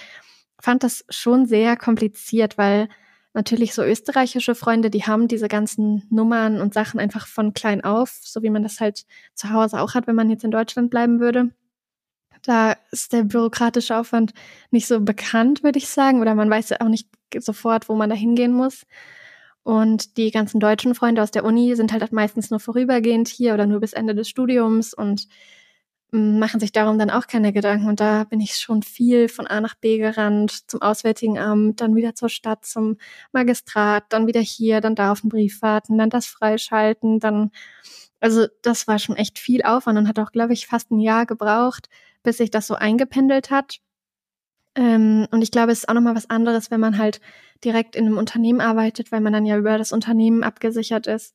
[0.60, 2.88] fand das schon sehr kompliziert, weil
[3.34, 8.18] natürlich so österreichische Freunde, die haben diese ganzen Nummern und Sachen einfach von klein auf,
[8.22, 11.20] so wie man das halt zu Hause auch hat, wenn man jetzt in Deutschland bleiben
[11.20, 11.50] würde.
[12.42, 14.32] Da ist der bürokratische Aufwand
[14.70, 18.10] nicht so bekannt, würde ich sagen, oder man weiß ja auch nicht sofort, wo man
[18.10, 18.84] da hingehen muss.
[19.62, 23.66] Und die ganzen deutschen Freunde aus der Uni sind halt meistens nur vorübergehend hier oder
[23.66, 25.28] nur bis Ende des Studiums und
[26.12, 27.88] machen sich darum dann auch keine Gedanken.
[27.88, 31.96] Und da bin ich schon viel von A nach B gerannt, zum Auswärtigen Amt, dann
[31.96, 32.98] wieder zur Stadt, zum
[33.32, 37.50] Magistrat, dann wieder hier, dann da auf den Brief warten, dann das freischalten, dann,
[38.20, 41.24] also das war schon echt viel Aufwand und hat auch, glaube ich, fast ein Jahr
[41.24, 41.88] gebraucht,
[42.22, 43.80] bis sich das so eingependelt hat.
[44.74, 47.20] Ähm, und ich glaube, es ist auch nochmal was anderes, wenn man halt
[47.64, 51.34] direkt in einem Unternehmen arbeitet, weil man dann ja über das Unternehmen abgesichert ist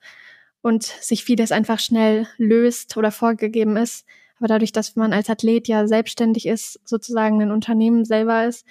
[0.61, 4.05] und sich vieles einfach schnell löst oder vorgegeben ist
[4.39, 8.65] aber dadurch, dass man als Athlet ja selbstständig ist, sozusagen ein Unternehmen selber ist,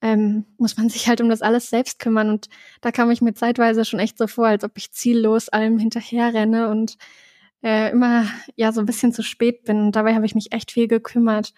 [0.00, 2.28] ähm, muss man sich halt um das alles selbst kümmern.
[2.28, 2.48] Und
[2.80, 6.34] da kam ich mir zeitweise schon echt so vor, als ob ich ziellos allem hinterher
[6.34, 6.98] renne und
[7.62, 9.80] äh, immer ja so ein bisschen zu spät bin.
[9.80, 11.54] Und dabei habe ich mich echt viel gekümmert.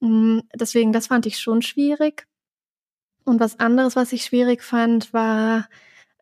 [0.00, 2.26] Mhm, deswegen, das fand ich schon schwierig.
[3.24, 5.68] Und was anderes, was ich schwierig fand, war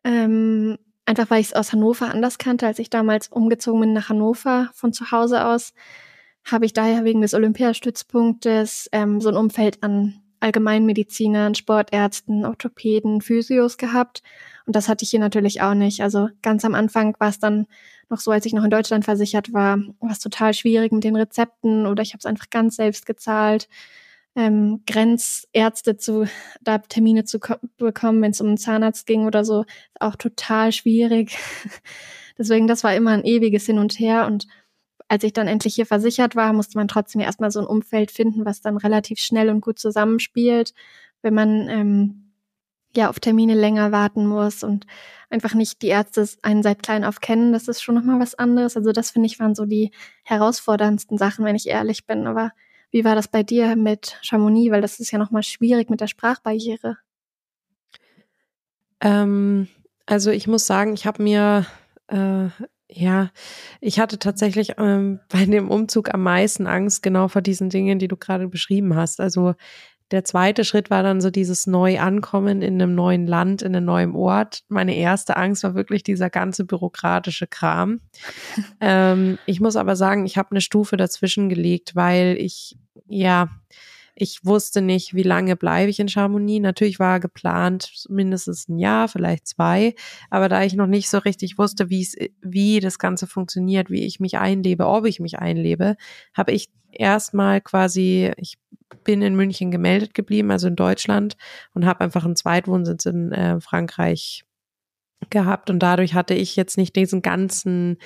[0.03, 4.09] ähm, einfach, weil ich es aus Hannover anders kannte, als ich damals umgezogen bin nach
[4.09, 5.73] Hannover von zu Hause aus
[6.43, 13.77] habe ich daher wegen des Olympiastützpunktes ähm, so ein Umfeld an Allgemeinmedizinern, Sportärzten, Orthopäden, Physios
[13.77, 14.23] gehabt.
[14.65, 16.01] Und das hatte ich hier natürlich auch nicht.
[16.01, 17.67] Also ganz am Anfang war es dann
[18.09, 21.15] noch so, als ich noch in Deutschland versichert war, war es total schwierig mit den
[21.15, 23.69] Rezepten oder ich habe es einfach ganz selbst gezahlt.
[24.35, 26.25] Ähm, Grenzärzte zu,
[26.61, 27.39] da Termine zu
[27.77, 29.65] bekommen, wenn es um einen Zahnarzt ging oder so,
[29.99, 31.37] auch total schwierig.
[32.37, 34.47] Deswegen, das war immer ein ewiges Hin und Her und
[35.11, 38.45] als ich dann endlich hier versichert war, musste man trotzdem erstmal so ein Umfeld finden,
[38.45, 40.73] was dann relativ schnell und gut zusammenspielt,
[41.21, 42.31] wenn man ähm,
[42.95, 44.87] ja auf Termine länger warten muss und
[45.29, 48.77] einfach nicht die Ärzte einen seit klein auf kennen, das ist schon nochmal was anderes.
[48.77, 49.91] Also das finde ich waren so die
[50.23, 52.25] herausforderndsten Sachen, wenn ich ehrlich bin.
[52.25, 52.53] Aber
[52.89, 54.71] wie war das bei dir mit Chamonix?
[54.71, 56.99] Weil das ist ja nochmal schwierig mit der Sprachbarriere.
[59.01, 59.67] Ähm,
[60.05, 61.65] also ich muss sagen, ich habe mir
[62.07, 62.47] äh,
[62.93, 63.31] ja,
[63.79, 68.07] ich hatte tatsächlich ähm, bei dem Umzug am meisten Angst genau vor diesen Dingen, die
[68.07, 69.19] du gerade beschrieben hast.
[69.19, 69.55] Also
[70.11, 74.13] der zweite Schritt war dann so dieses Neuankommen in einem neuen Land, in einem neuen
[74.13, 74.63] Ort.
[74.67, 78.01] Meine erste Angst war wirklich dieser ganze bürokratische Kram.
[78.81, 82.77] ähm, ich muss aber sagen, ich habe eine Stufe dazwischen gelegt, weil ich,
[83.07, 83.49] ja,
[84.21, 86.61] ich wusste nicht, wie lange bleibe ich in Chamonix.
[86.61, 89.95] Natürlich war geplant mindestens ein Jahr, vielleicht zwei.
[90.29, 94.05] Aber da ich noch nicht so richtig wusste, wie es, wie das Ganze funktioniert, wie
[94.05, 95.95] ich mich einlebe, ob ich mich einlebe,
[96.35, 98.59] habe ich erstmal quasi, ich
[99.03, 101.35] bin in München gemeldet geblieben, also in Deutschland,
[101.73, 104.43] und habe einfach einen Zweitwohnsitz in äh, Frankreich
[105.31, 105.71] gehabt.
[105.71, 107.97] Und dadurch hatte ich jetzt nicht diesen ganzen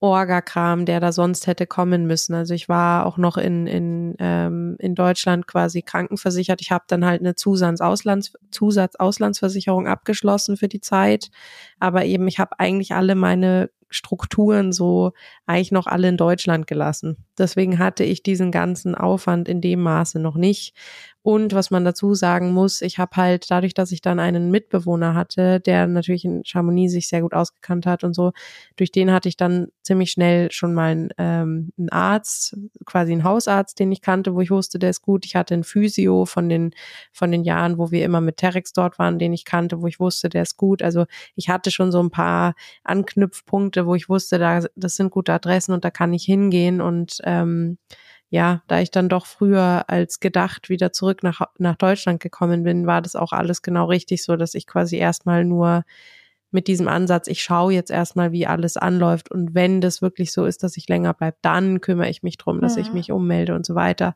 [0.00, 2.34] Orga-Kram, der da sonst hätte kommen müssen.
[2.34, 6.60] Also ich war auch noch in, in, ähm, in Deutschland quasi krankenversichert.
[6.60, 11.30] Ich habe dann halt eine Zusatzauslands Zusatzauslandsversicherung abgeschlossen für die Zeit.
[11.78, 15.12] Aber eben, ich habe eigentlich alle meine Strukturen so
[15.46, 17.24] eigentlich noch alle in Deutschland gelassen.
[17.38, 20.74] Deswegen hatte ich diesen ganzen Aufwand in dem Maße noch nicht.
[21.26, 25.14] Und was man dazu sagen muss, ich habe halt dadurch, dass ich dann einen Mitbewohner
[25.16, 28.30] hatte, der natürlich in Chamonix sich sehr gut ausgekannt hat und so,
[28.76, 33.24] durch den hatte ich dann ziemlich schnell schon mal einen, ähm, einen Arzt, quasi einen
[33.24, 35.26] Hausarzt, den ich kannte, wo ich wusste, der ist gut.
[35.26, 36.70] Ich hatte einen Physio von den
[37.12, 39.98] von den Jahren, wo wir immer mit Terex dort waren, den ich kannte, wo ich
[39.98, 40.80] wusste, der ist gut.
[40.80, 45.32] Also ich hatte schon so ein paar Anknüpfpunkte, wo ich wusste, da das sind gute
[45.32, 47.78] Adressen und da kann ich hingehen und ähm,
[48.36, 52.86] ja, da ich dann doch früher als gedacht wieder zurück nach, nach Deutschland gekommen bin,
[52.86, 55.84] war das auch alles genau richtig so, dass ich quasi erstmal nur
[56.50, 60.44] mit diesem Ansatz, ich schaue jetzt erstmal, wie alles anläuft und wenn das wirklich so
[60.44, 62.82] ist, dass ich länger bleibe, dann kümmere ich mich drum, dass ja.
[62.82, 64.14] ich mich ummelde und so weiter.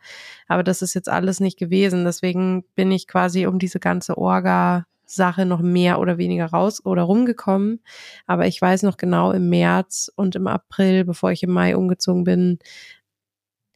[0.49, 2.05] Aber das ist jetzt alles nicht gewesen.
[2.05, 7.03] Deswegen bin ich quasi um diese ganze Orga Sache noch mehr oder weniger raus oder
[7.03, 7.81] rumgekommen.
[8.27, 12.25] Aber ich weiß noch genau im März und im April, bevor ich im Mai umgezogen
[12.25, 12.59] bin,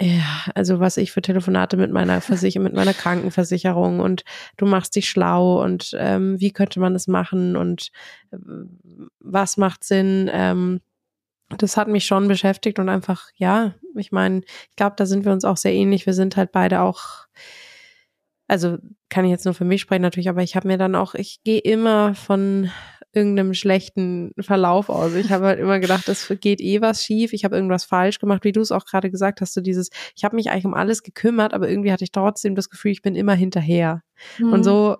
[0.04, 0.22] ja,
[0.54, 4.22] also was ich für Telefonate mit meiner Versicherung, mit meiner Krankenversicherung und
[4.58, 7.90] du machst dich schlau und ähm, wie könnte man das machen und
[8.30, 8.36] äh,
[9.20, 10.30] was macht Sinn?
[10.30, 10.82] Ähm,
[11.56, 15.32] das hat mich schon beschäftigt und einfach, ja, ich meine, ich glaube, da sind wir
[15.32, 16.04] uns auch sehr ähnlich.
[16.04, 17.26] Wir sind halt beide auch,
[18.46, 18.76] also
[19.08, 21.42] kann ich jetzt nur für mich sprechen natürlich, aber ich habe mir dann auch, ich
[21.44, 22.70] gehe immer von
[23.14, 25.14] irgendeinem schlechten Verlauf aus.
[25.14, 28.44] Ich habe halt immer gedacht, es geht eh was schief, ich habe irgendwas falsch gemacht,
[28.44, 31.02] wie du es auch gerade gesagt hast, so dieses, ich habe mich eigentlich um alles
[31.02, 34.02] gekümmert, aber irgendwie hatte ich trotzdem das Gefühl, ich bin immer hinterher.
[34.38, 34.52] Mhm.
[34.52, 34.96] Und so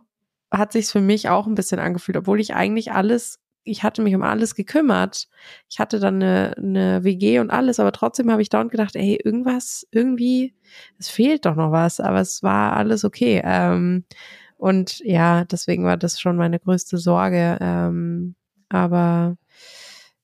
[0.50, 4.14] hat sich's für mich auch ein bisschen angefühlt, obwohl ich eigentlich alles ich hatte mich
[4.14, 5.26] um alles gekümmert.
[5.70, 9.18] Ich hatte dann eine, eine WG und alles, aber trotzdem habe ich dauernd gedacht, ey,
[9.22, 10.54] irgendwas, irgendwie,
[10.98, 13.40] es fehlt doch noch was, aber es war alles okay.
[13.42, 14.04] Ähm,
[14.64, 17.58] und ja, deswegen war das schon meine größte Sorge.
[17.60, 18.34] Ähm,
[18.70, 19.36] aber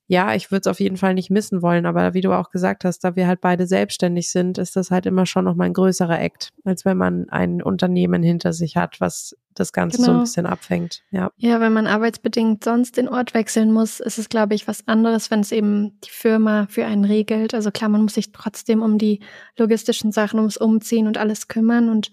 [0.07, 1.85] ja, ich würde es auf jeden Fall nicht missen wollen.
[1.85, 5.05] Aber wie du auch gesagt hast, da wir halt beide selbstständig sind, ist das halt
[5.05, 8.99] immer schon noch mal ein größerer Act, als wenn man ein Unternehmen hinter sich hat,
[8.99, 10.05] was das Ganze genau.
[10.05, 10.23] so ein genau.
[10.23, 11.03] bisschen abfängt.
[11.11, 11.29] Ja.
[11.37, 15.29] ja, wenn man arbeitsbedingt sonst den Ort wechseln muss, ist es, glaube ich, was anderes,
[15.29, 17.53] wenn es eben die Firma für einen regelt.
[17.53, 19.19] Also klar, man muss sich trotzdem um die
[19.55, 22.09] logistischen Sachen, ums Umziehen und alles kümmern und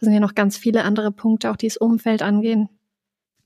[0.00, 2.68] da sind ja noch ganz viele andere Punkte, auch die das Umfeld angehen,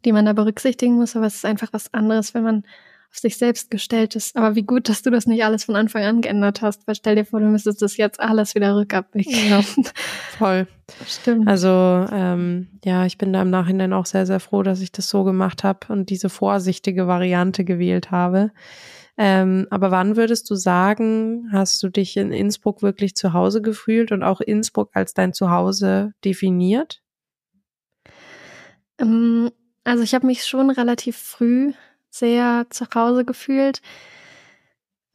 [0.05, 1.17] die man da berücksichtigen muss.
[1.17, 2.65] Aber es ist einfach was anderes, wenn man
[3.11, 4.37] auf sich selbst gestellt ist.
[4.37, 7.17] Aber wie gut, dass du das nicht alles von Anfang an geändert hast, weil stell
[7.17, 9.51] dir vor, du müsstest das jetzt alles wieder rückabwickeln.
[9.51, 9.63] Ja,
[10.39, 10.67] voll.
[11.07, 11.49] Stimmt.
[11.49, 11.69] Also
[12.13, 15.25] ähm, ja, ich bin da im Nachhinein auch sehr, sehr froh, dass ich das so
[15.25, 18.51] gemacht habe und diese vorsichtige Variante gewählt habe.
[19.17, 24.11] Ähm, aber wann würdest du sagen, hast du dich in Innsbruck wirklich zu Hause gefühlt
[24.11, 27.01] und auch Innsbruck als dein Zuhause definiert?
[28.99, 29.51] Ähm,
[29.85, 31.73] also ich habe mich schon relativ früh
[32.11, 33.83] sehr zu Hause gefühlt.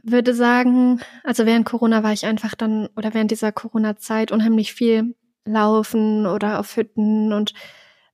[0.02, 5.16] Würde sagen, also während Corona war ich einfach dann oder während dieser Corona-Zeit unheimlich viel
[5.44, 7.54] laufen oder auf Hütten und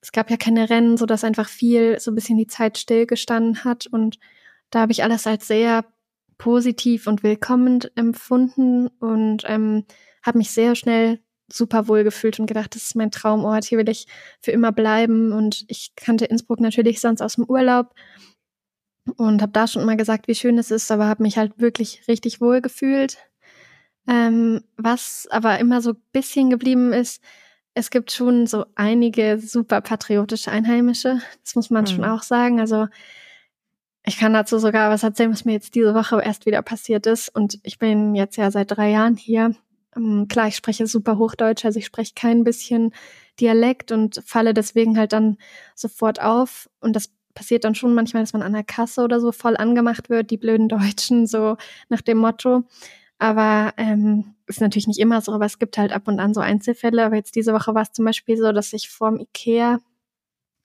[0.02, 3.64] es gab ja keine Rennen, so dass einfach viel so ein bisschen die Zeit stillgestanden
[3.64, 4.20] hat und
[4.70, 5.86] da habe ich alles als sehr
[6.38, 9.86] positiv und willkommen empfunden und ähm,
[10.24, 11.20] habe mich sehr schnell
[11.52, 14.08] super wohl gefühlt und gedacht, das ist mein Traumort, hier will ich
[14.42, 15.32] für immer bleiben.
[15.32, 17.94] Und ich kannte Innsbruck natürlich sonst aus dem Urlaub
[19.18, 22.08] und habe da schon mal gesagt, wie schön es ist, aber habe mich halt wirklich
[22.08, 23.18] richtig wohl gefühlt.
[24.08, 27.22] Ähm, was aber immer so bisschen geblieben ist,
[27.74, 31.88] es gibt schon so einige super patriotische Einheimische, das muss man mhm.
[31.88, 32.60] schon auch sagen.
[32.60, 32.88] Also
[34.06, 37.30] ich kann dazu sogar was erzählen, was mir jetzt diese Woche erst wieder passiert ist.
[37.30, 39.56] Und ich bin jetzt ja seit drei Jahren hier.
[39.96, 42.94] Ähm, klar, ich spreche super Hochdeutsch, also ich spreche kein bisschen
[43.40, 45.38] Dialekt und falle deswegen halt dann
[45.74, 46.70] sofort auf.
[46.80, 50.10] Und das passiert dann schon manchmal, dass man an der Kasse oder so voll angemacht
[50.10, 51.58] wird, die blöden Deutschen, so
[51.90, 52.64] nach dem Motto.
[53.18, 56.42] Aber ähm, ist natürlich nicht immer so, aber es gibt halt ab und an so
[56.42, 57.04] Einzelfälle.
[57.06, 59.80] Aber jetzt diese Woche war es zum Beispiel so, dass ich vorm Ikea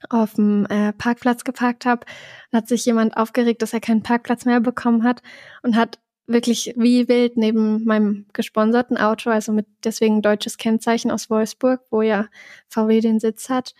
[0.08, 2.06] auf dem äh, Parkplatz geparkt habe,
[2.52, 5.22] hat sich jemand aufgeregt, dass er keinen Parkplatz mehr bekommen hat
[5.62, 11.28] und hat wirklich wie wild neben meinem gesponserten Auto, also mit deswegen deutsches Kennzeichen aus
[11.28, 12.28] Wolfsburg, wo ja
[12.68, 13.74] VW den Sitz hat,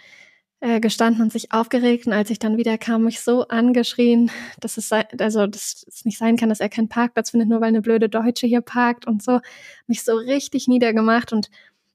[0.60, 2.06] äh, gestanden und sich aufgeregt.
[2.06, 4.30] Und als ich dann wieder kam, mich so angeschrien,
[4.60, 7.60] dass es sei, also dass es nicht sein kann, dass er keinen Parkplatz findet, nur
[7.60, 9.40] weil eine blöde Deutsche hier parkt und so,
[9.86, 11.50] mich so richtig niedergemacht und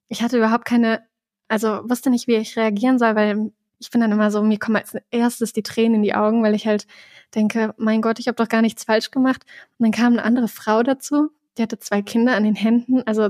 [0.08, 1.04] ich hatte überhaupt keine,
[1.48, 4.78] also wusste nicht, wie ich reagieren soll, weil ich bin dann immer so, mir kommen
[4.78, 6.88] als erstes die Tränen in die Augen, weil ich halt
[7.34, 9.44] denke, mein Gott, ich habe doch gar nichts falsch gemacht.
[9.78, 13.30] Und dann kam eine andere Frau dazu, die hatte zwei Kinder an den Händen, also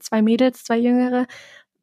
[0.00, 1.26] zwei Mädels, zwei Jüngere.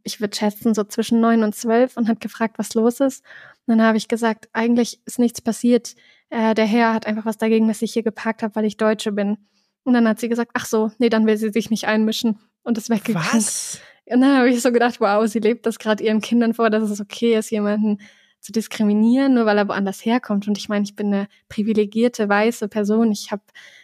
[0.04, 3.24] Ich würde schätzen, so zwischen neun und zwölf und hat gefragt, was los ist.
[3.66, 5.96] Und dann habe ich gesagt, eigentlich ist nichts passiert.
[6.30, 9.12] Äh, der Herr hat einfach was dagegen, dass ich hier geparkt habe, weil ich Deutsche
[9.12, 9.38] bin.
[9.84, 12.78] Und dann hat sie gesagt, ach so, nee, dann will sie sich nicht einmischen und
[12.78, 13.30] ist weggegangen.
[13.34, 13.80] Was?
[14.12, 16.90] Und dann habe ich so gedacht, wow, sie lebt das gerade ihren Kindern vor, dass
[16.90, 18.00] es okay ist, jemanden
[18.40, 20.48] zu diskriminieren, nur weil er woanders herkommt.
[20.48, 23.12] Und ich meine, ich bin eine privilegierte weiße Person.
[23.12, 23.44] Ich habe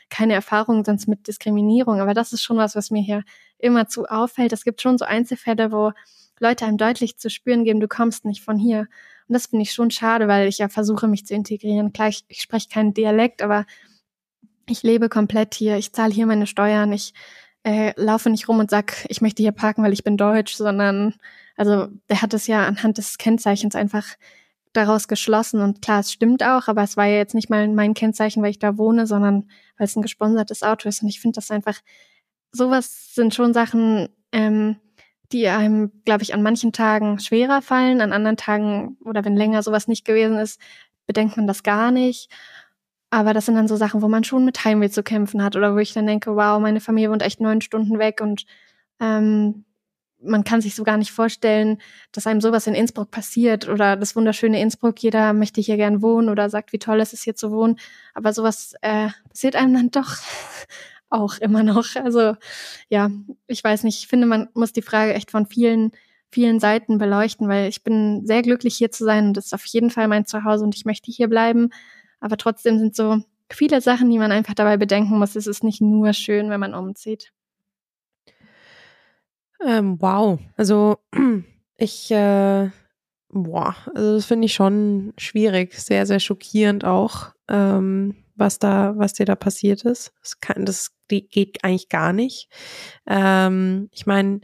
[0.09, 1.99] keine Erfahrung sonst mit Diskriminierung.
[1.99, 3.23] Aber das ist schon was, was mir hier
[3.57, 4.53] immer zu auffällt.
[4.53, 5.91] Es gibt schon so Einzelfälle, wo
[6.39, 8.88] Leute einem deutlich zu spüren geben, du kommst nicht von hier.
[9.27, 11.93] Und das finde ich schon schade, weil ich ja versuche, mich zu integrieren.
[11.93, 13.65] Klar, ich, ich spreche keinen Dialekt, aber
[14.67, 15.77] ich lebe komplett hier.
[15.77, 16.91] Ich zahle hier meine Steuern.
[16.91, 17.13] Ich
[17.65, 21.15] äh, laufe nicht rum und sag, ich möchte hier parken, weil ich bin deutsch, sondern
[21.58, 24.06] also der hat es ja anhand des Kennzeichens einfach
[24.71, 27.95] daraus geschlossen und klar, es stimmt auch, aber es war ja jetzt nicht mal mein
[27.95, 31.36] Kennzeichen, weil ich da wohne, sondern weil es ein gesponsertes Auto ist und ich finde
[31.36, 31.80] das einfach,
[32.51, 34.75] sowas sind schon Sachen, ähm,
[35.32, 39.63] die einem, glaube ich, an manchen Tagen schwerer fallen, an anderen Tagen oder wenn länger
[39.63, 40.60] sowas nicht gewesen ist,
[41.08, 42.30] bedenkt man das gar nicht.
[43.15, 45.73] Aber das sind dann so Sachen, wo man schon mit Heimweh zu kämpfen hat oder
[45.73, 48.45] wo ich dann denke, wow, meine Familie wohnt echt neun Stunden weg und
[48.99, 49.63] ähm,
[50.21, 51.78] man kann sich so gar nicht vorstellen,
[52.12, 56.28] dass einem sowas in Innsbruck passiert oder das wunderschöne Innsbruck, jeder möchte hier gern wohnen
[56.28, 57.80] oder sagt, wie toll es ist, hier zu wohnen.
[58.13, 60.17] Aber sowas äh, passiert einem dann doch
[61.10, 61.95] auch immer noch.
[61.95, 62.36] Also
[62.89, 63.12] ja,
[63.47, 65.91] ich weiß nicht, ich finde, man muss die Frage echt von vielen,
[66.32, 69.65] vielen Seiten beleuchten, weil ich bin sehr glücklich hier zu sein und das ist auf
[69.67, 71.69] jeden Fall mein Zuhause und ich möchte hier bleiben.
[72.19, 73.17] Aber trotzdem sind so
[73.51, 75.36] viele Sachen, die man einfach dabei bedenken muss.
[75.36, 77.32] Es ist nicht nur schön, wenn man umzieht.
[79.65, 80.39] Ähm, wow.
[80.58, 80.97] Also
[81.78, 82.69] ich, äh,
[83.30, 89.13] boah, also das finde ich schon schwierig, sehr, sehr schockierend auch, ähm, was da, was
[89.13, 90.13] dir da passiert ist.
[90.21, 92.49] Das, kann, das geht eigentlich gar nicht.
[93.08, 94.41] Ähm, ich meine,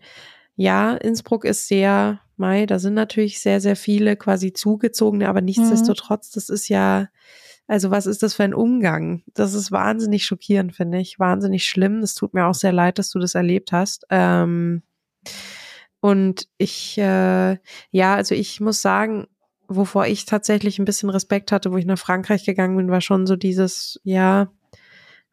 [0.56, 5.46] ja, Innsbruck ist sehr, Mai, da sind natürlich sehr, sehr viele quasi zugezogene, aber mhm.
[5.46, 7.08] nichtsdestotrotz, das ist ja,
[7.72, 9.24] also was ist das für ein Umgang?
[9.34, 11.20] Das ist wahnsinnig schockierend, finde ich.
[11.20, 12.00] Wahnsinnig schlimm.
[12.00, 14.06] Es tut mir auch sehr leid, dass du das erlebt hast.
[14.10, 14.84] Ähm,
[16.02, 17.58] und ich, äh,
[17.92, 19.28] ja, also ich muss sagen,
[19.70, 23.26] wovor ich tatsächlich ein bisschen Respekt hatte, wo ich nach Frankreich gegangen bin, war schon
[23.26, 24.52] so dieses, ja,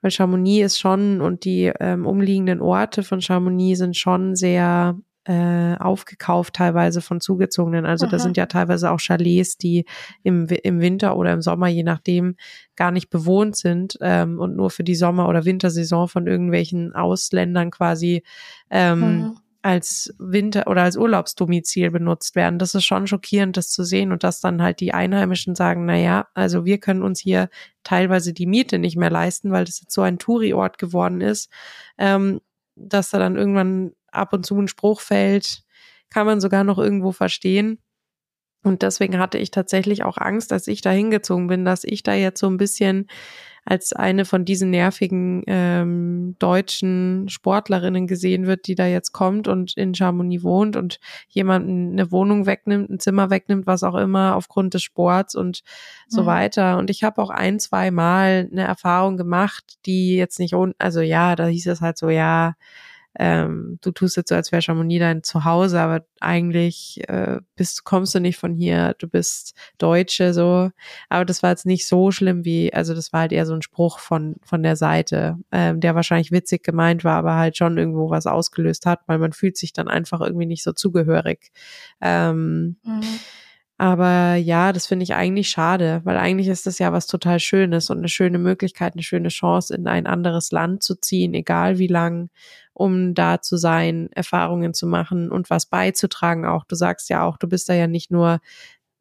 [0.00, 4.96] weil Chamonix ist schon und die ähm, umliegenden Orte von Chamonix sind schon sehr
[5.28, 7.84] äh, aufgekauft teilweise von Zugezogenen.
[7.84, 8.12] Also Aha.
[8.12, 9.84] da sind ja teilweise auch Chalets, die
[10.22, 12.36] im, im Winter oder im Sommer, je nachdem,
[12.76, 17.70] gar nicht bewohnt sind ähm, und nur für die Sommer- oder Wintersaison von irgendwelchen Ausländern
[17.70, 18.22] quasi
[18.70, 22.58] ähm, mhm als Winter- oder als Urlaubsdomizil benutzt werden.
[22.58, 25.96] Das ist schon schockierend, das zu sehen und dass dann halt die Einheimischen sagen, na
[25.96, 27.50] ja, also wir können uns hier
[27.82, 31.50] teilweise die Miete nicht mehr leisten, weil das jetzt so ein Touri-Ort geworden ist,
[31.98, 32.40] ähm,
[32.76, 35.62] dass da dann irgendwann ab und zu ein Spruch fällt,
[36.10, 37.78] kann man sogar noch irgendwo verstehen.
[38.64, 42.14] Und deswegen hatte ich tatsächlich auch Angst, als ich da hingezogen bin, dass ich da
[42.14, 43.06] jetzt so ein bisschen
[43.64, 49.76] als eine von diesen nervigen ähm, deutschen Sportlerinnen gesehen wird, die da jetzt kommt und
[49.76, 54.72] in Chamonix wohnt und jemanden eine Wohnung wegnimmt, ein Zimmer wegnimmt, was auch immer, aufgrund
[54.72, 55.62] des Sports und
[56.08, 56.26] so mhm.
[56.26, 56.78] weiter.
[56.78, 61.36] Und ich habe auch ein, zwei Mal eine Erfahrung gemacht, die jetzt nicht, also ja,
[61.36, 62.54] da hieß es halt so, ja,
[63.18, 68.14] ähm, du tust jetzt so, als wäre Chamonix dein Zuhause, aber eigentlich äh, bist, kommst
[68.14, 70.70] du nicht von hier, du bist Deutsche, so.
[71.08, 73.62] Aber das war jetzt nicht so schlimm wie, also das war halt eher so ein
[73.62, 78.08] Spruch von, von der Seite, ähm, der wahrscheinlich witzig gemeint war, aber halt schon irgendwo
[78.08, 81.50] was ausgelöst hat, weil man fühlt sich dann einfach irgendwie nicht so zugehörig.
[82.00, 83.02] Ähm, mhm.
[83.80, 87.90] Aber ja, das finde ich eigentlich schade, weil eigentlich ist das ja was total Schönes
[87.90, 91.86] und eine schöne Möglichkeit, eine schöne Chance, in ein anderes Land zu ziehen, egal wie
[91.86, 92.28] lang,
[92.74, 96.64] um da zu sein, Erfahrungen zu machen und was beizutragen auch.
[96.64, 98.40] Du sagst ja auch, du bist da ja nicht nur,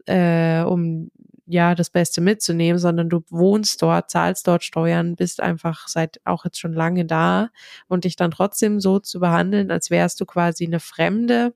[0.06, 1.10] äh, um
[1.48, 6.46] ja das Beste mitzunehmen, sondern du wohnst dort, zahlst dort Steuern, bist einfach seit auch
[6.46, 7.50] jetzt schon lange da
[7.88, 11.54] und dich dann trotzdem so zu behandeln, als wärst du quasi eine Fremde,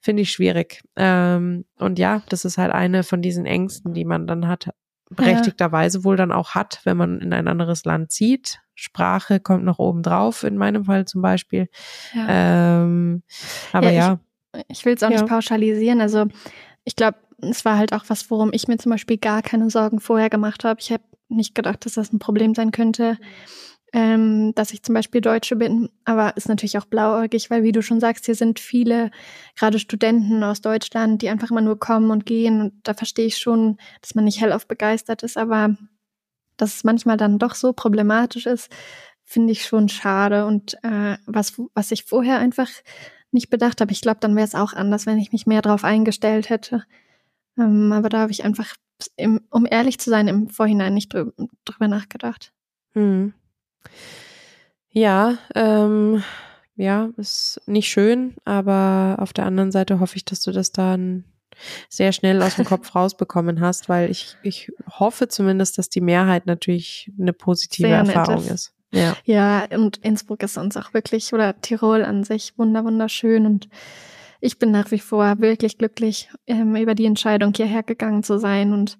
[0.00, 0.82] finde ich schwierig.
[0.96, 4.70] Ähm, und ja, das ist halt eine von diesen Ängsten, die man dann hat,
[5.10, 8.60] berechtigterweise wohl dann auch hat, wenn man in ein anderes Land zieht.
[8.74, 11.68] Sprache kommt noch oben drauf, in meinem Fall zum Beispiel.
[12.14, 12.82] Ja.
[12.82, 13.22] Ähm,
[13.72, 14.18] aber ja.
[14.52, 14.60] ja.
[14.68, 16.00] Ich, ich will es auch nicht pauschalisieren.
[16.00, 16.26] Also
[16.84, 20.00] ich glaube, es war halt auch was, worum ich mir zum Beispiel gar keine Sorgen
[20.00, 20.80] vorher gemacht habe.
[20.80, 23.18] Ich habe nicht gedacht, dass das ein Problem sein könnte,
[23.94, 25.88] ähm, dass ich zum Beispiel Deutsche bin.
[26.04, 29.12] Aber ist natürlich auch blauäugig, weil wie du schon sagst, hier sind viele,
[29.56, 32.60] gerade Studenten aus Deutschland, die einfach immer nur kommen und gehen.
[32.60, 35.38] Und da verstehe ich schon, dass man nicht hellauf begeistert ist.
[35.38, 35.76] Aber
[36.56, 38.68] dass es manchmal dann doch so problematisch ist,
[39.22, 40.44] finde ich schon schade.
[40.44, 42.68] Und äh, was, was ich vorher einfach
[43.30, 45.84] nicht bedacht habe, ich glaube, dann wäre es auch anders, wenn ich mich mehr darauf
[45.84, 46.82] eingestellt hätte.
[47.56, 48.74] Ähm, aber da habe ich einfach,
[49.16, 51.30] im, um ehrlich zu sein, im Vorhinein nicht drü
[51.64, 52.52] drüber nachgedacht.
[52.94, 53.34] Hm.
[54.90, 56.22] Ja, ähm,
[56.76, 61.24] ja, ist nicht schön, aber auf der anderen Seite hoffe ich, dass du das dann
[61.88, 66.46] sehr schnell aus dem Kopf rausbekommen hast, weil ich, ich hoffe zumindest, dass die Mehrheit
[66.46, 68.50] natürlich eine positive Sehr Erfahrung ist.
[68.50, 68.74] ist.
[68.92, 69.16] Ja.
[69.24, 73.44] Ja, und Innsbruck ist uns auch wirklich, oder Tirol an sich, wunder, wunderschön.
[73.46, 73.68] Und
[74.40, 78.72] ich bin nach wie vor wirklich glücklich, ähm, über die Entscheidung hierher gegangen zu sein
[78.72, 78.98] und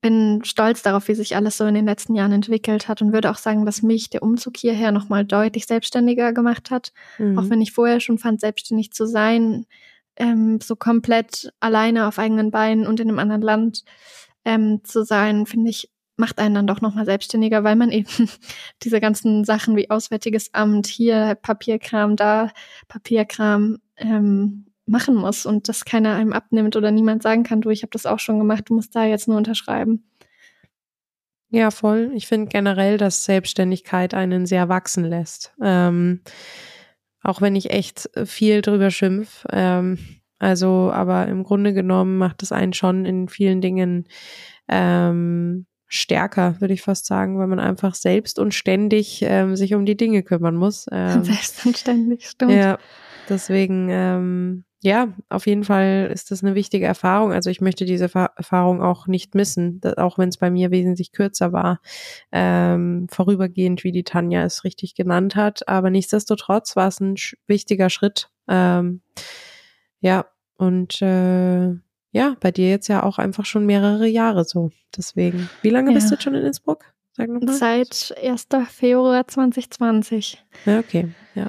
[0.00, 3.30] bin stolz darauf, wie sich alles so in den letzten Jahren entwickelt hat und würde
[3.30, 6.92] auch sagen, dass mich der Umzug hierher nochmal deutlich selbstständiger gemacht hat.
[7.18, 7.38] Mhm.
[7.38, 9.66] Auch wenn ich vorher schon fand, selbstständig zu sein,
[10.16, 13.84] ähm, so komplett alleine auf eigenen Beinen und in einem anderen Land
[14.44, 18.28] ähm, zu sein, finde ich, macht einen dann doch nochmal selbstständiger, weil man eben
[18.82, 22.50] diese ganzen Sachen wie Auswärtiges Amt, hier Papierkram, da
[22.88, 27.82] Papierkram ähm, machen muss und das keiner einem abnimmt oder niemand sagen kann, du, ich
[27.82, 30.04] habe das auch schon gemacht, du musst da jetzt nur unterschreiben.
[31.50, 32.12] Ja, voll.
[32.14, 35.52] Ich finde generell, dass Selbstständigkeit einen sehr wachsen lässt.
[35.60, 36.20] Ähm,
[37.22, 39.44] auch wenn ich echt viel drüber schimpf.
[39.50, 39.98] Ähm,
[40.38, 44.06] also, aber im Grunde genommen macht es einen schon in vielen Dingen
[44.68, 49.84] ähm, stärker, würde ich fast sagen, weil man einfach selbst und ständig ähm, sich um
[49.84, 50.86] die Dinge kümmern muss.
[50.92, 52.52] Ähm, Selbstverständlich, stimmt.
[52.52, 52.78] ja,
[53.28, 57.32] deswegen, ähm, ja, auf jeden Fall ist das eine wichtige Erfahrung.
[57.32, 61.12] Also ich möchte diese Fa- Erfahrung auch nicht missen, auch wenn es bei mir wesentlich
[61.12, 61.80] kürzer war,
[62.32, 65.68] ähm, vorübergehend, wie die Tanja es richtig genannt hat.
[65.68, 68.30] Aber nichtsdestotrotz war es ein sch wichtiger Schritt.
[68.48, 69.02] Ähm,
[70.00, 70.24] ja,
[70.56, 71.68] und äh,
[72.12, 74.70] ja, bei dir jetzt ja auch einfach schon mehrere Jahre so.
[74.96, 75.94] Deswegen, wie lange Ja.
[75.94, 76.84] bist du jetzt schon in Innsbruck?
[77.12, 77.54] Sag nochmal.
[77.54, 78.46] Seit 1.
[78.68, 80.42] Februar 2020.
[80.64, 81.08] Ja, okay.
[81.34, 81.48] Ja.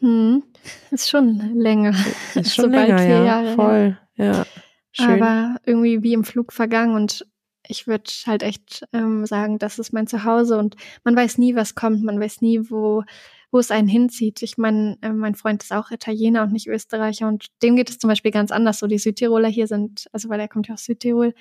[0.00, 0.42] Hm.
[0.90, 1.94] Ist schon länger.
[2.34, 3.24] Ist So schon bald länger, vier ja.
[3.24, 3.54] Jahre.
[3.54, 3.98] Voll.
[4.16, 4.44] Ja.
[4.92, 5.22] Schön.
[5.22, 7.26] Aber irgendwie wie im Flug vergangen und
[7.68, 11.74] ich würde halt echt ähm, sagen, das ist mein Zuhause und man weiß nie, was
[11.76, 13.04] kommt, man weiß nie, wo,
[13.52, 14.42] wo es einen hinzieht.
[14.42, 17.98] Ich meine, äh, mein Freund ist auch Italiener und nicht Österreicher und dem geht es
[17.98, 18.80] zum Beispiel ganz anders.
[18.80, 21.32] So die Südtiroler hier sind, also weil er kommt ja aus Südtirol,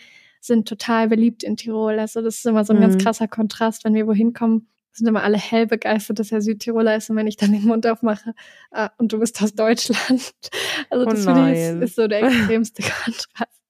[0.41, 1.98] sind total beliebt in Tirol.
[2.00, 3.00] Also das ist immer so ein ganz Mhm.
[3.00, 4.67] krasser Kontrast, wenn wir wohin kommen.
[4.91, 7.88] Sind immer alle hell begeistert, dass er Südtiroler ist und wenn ich dann den Mund
[7.88, 8.34] aufmache
[8.71, 10.34] ah, und du bist aus Deutschland.
[10.91, 11.82] Also Oh das finde ich nein.
[11.82, 13.62] ist, ist so der extremste Kontrast.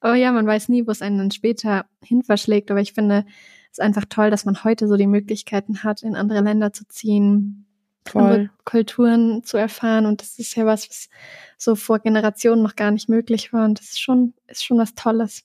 [0.00, 2.70] Aber ja, man weiß nie, wo es einen dann später hin verschlägt.
[2.70, 3.24] Aber ich finde
[3.72, 6.86] es ist einfach toll, dass man heute so die Möglichkeiten hat, in andere Länder zu
[6.88, 7.66] ziehen,
[8.06, 8.50] Voll.
[8.64, 10.06] Kulturen zu erfahren.
[10.06, 11.08] Und das ist ja was, was
[11.56, 13.64] so vor Generationen noch gar nicht möglich war.
[13.64, 15.44] Und das ist schon, ist schon was Tolles.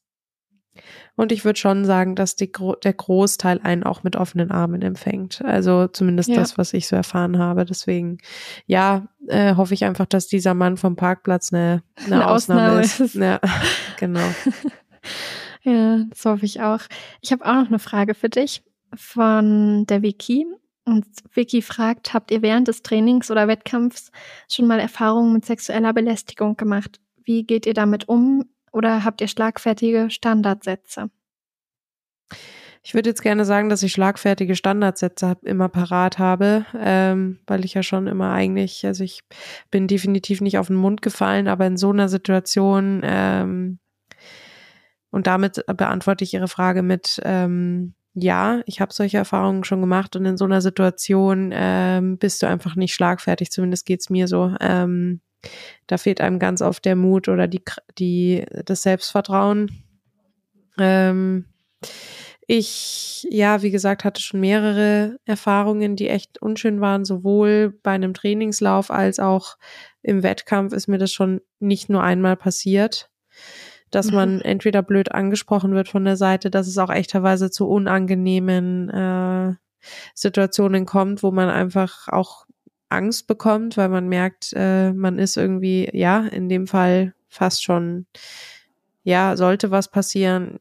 [1.16, 2.52] Und ich würde schon sagen, dass die,
[2.84, 5.44] der Großteil einen auch mit offenen Armen empfängt.
[5.46, 6.36] Also zumindest Ja.
[6.36, 7.66] das, was ich so erfahren habe.
[7.66, 8.18] Deswegen,
[8.66, 12.82] ja, äh, hoffe ich einfach, dass dieser Mann vom Parkplatz eine, eine, Eine Ausnahme, Ausnahme
[12.82, 13.00] ist.
[13.00, 13.16] ist.
[13.16, 13.40] Ja,
[14.00, 14.28] genau.
[15.64, 16.82] Ja, das hoffe ich auch.
[17.22, 18.64] Ich habe auch noch eine Frage für dich
[18.96, 20.46] von der Vicky.
[20.88, 24.12] Und Vicky fragt, habt ihr während des Trainings oder Wettkampfs
[24.50, 27.00] schon mal Erfahrungen mit sexueller Belästigung gemacht?
[27.24, 28.46] Wie geht ihr damit um?
[28.76, 31.10] Oder habt ihr schlagfertige Standardsätze?
[32.84, 37.74] Ich würde jetzt gerne sagen, dass ich schlagfertige Standardsätze immer parat habe, ähm, weil ich
[37.74, 39.22] ja schon immer eigentlich, also ich
[39.72, 43.80] bin definitiv nicht auf den Mund gefallen, aber in so einer Situation ähm,
[45.10, 50.18] und damit beantworte ich Ihre Frage mit ähm, ja, ich habe solche Erfahrungen schon gemacht
[50.18, 54.54] und in so einer Situation ähm, bist du einfach nicht schlagfertig, zumindest geht's mir so.
[54.60, 55.22] Ähm,
[55.88, 57.62] da fehlt einem ganz oft der Mut oder die,
[57.98, 59.72] die das Selbstvertrauen.
[60.78, 61.46] Ähm,
[62.48, 67.04] ich, ja, wie gesagt, hatte schon mehrere Erfahrungen, die echt unschön waren.
[67.04, 69.58] Sowohl bei einem Trainingslauf als auch
[70.04, 73.10] im Wettkampf ist mir das schon nicht nur einmal passiert,
[73.90, 78.90] dass man entweder blöd angesprochen wird von der Seite, dass es auch echterweise zu unangenehmen
[78.90, 79.56] äh,
[80.14, 82.45] Situationen kommt, wo man einfach auch
[82.96, 88.06] Angst bekommt, weil man merkt, äh, man ist irgendwie, ja, in dem Fall fast schon,
[89.04, 90.60] ja, sollte was passieren,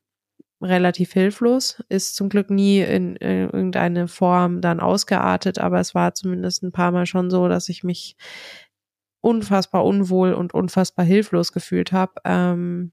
[0.61, 6.15] relativ hilflos, ist zum Glück nie in, in irgendeine Form dann ausgeartet, aber es war
[6.15, 8.17] zumindest ein paar Mal schon so, dass ich mich
[9.21, 12.15] unfassbar unwohl und unfassbar hilflos gefühlt habe.
[12.25, 12.93] Ähm,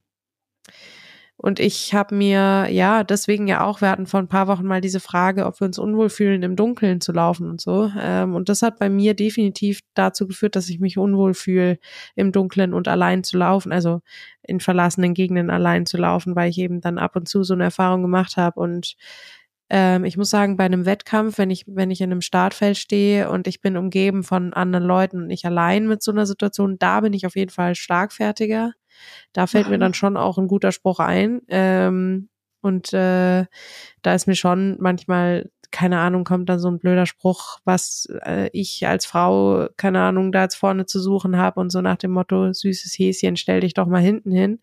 [1.44, 4.80] und ich habe mir, ja, deswegen ja auch, wir hatten vor ein paar Wochen mal
[4.80, 7.92] diese Frage, ob wir uns unwohl fühlen, im Dunkeln zu laufen und so.
[8.00, 11.80] Ähm, und das hat bei mir definitiv dazu geführt, dass ich mich unwohl fühle,
[12.16, 14.02] im Dunkeln und allein zu laufen, also
[14.44, 17.64] in verlassenen Gegenden allein zu laufen, weil ich eben dann ab und zu so eine
[17.64, 18.60] Erfahrung gemacht habe.
[18.60, 18.96] Und
[19.72, 23.32] ähm, ich muss sagen, bei einem Wettkampf, wenn ich, wenn ich in einem Startfeld stehe
[23.32, 27.02] und ich bin umgeben von anderen Leuten und nicht allein mit so einer Situation, da
[27.02, 28.74] bin ich auf jeden Fall schlagfertiger
[29.34, 31.42] da fällt mir dann schon auch ein guter Spruch ein.
[31.48, 32.30] Ähm,
[32.62, 33.46] und äh,
[34.02, 38.50] da ist mir schon manchmal, keine Ahnung, kommt dann so ein blöder Spruch, was äh,
[38.54, 42.12] ich als Frau, keine Ahnung, da jetzt vorne zu suchen habe und so nach dem
[42.12, 44.60] Motto, süßes Häschen, stell dich doch mal hinten hin.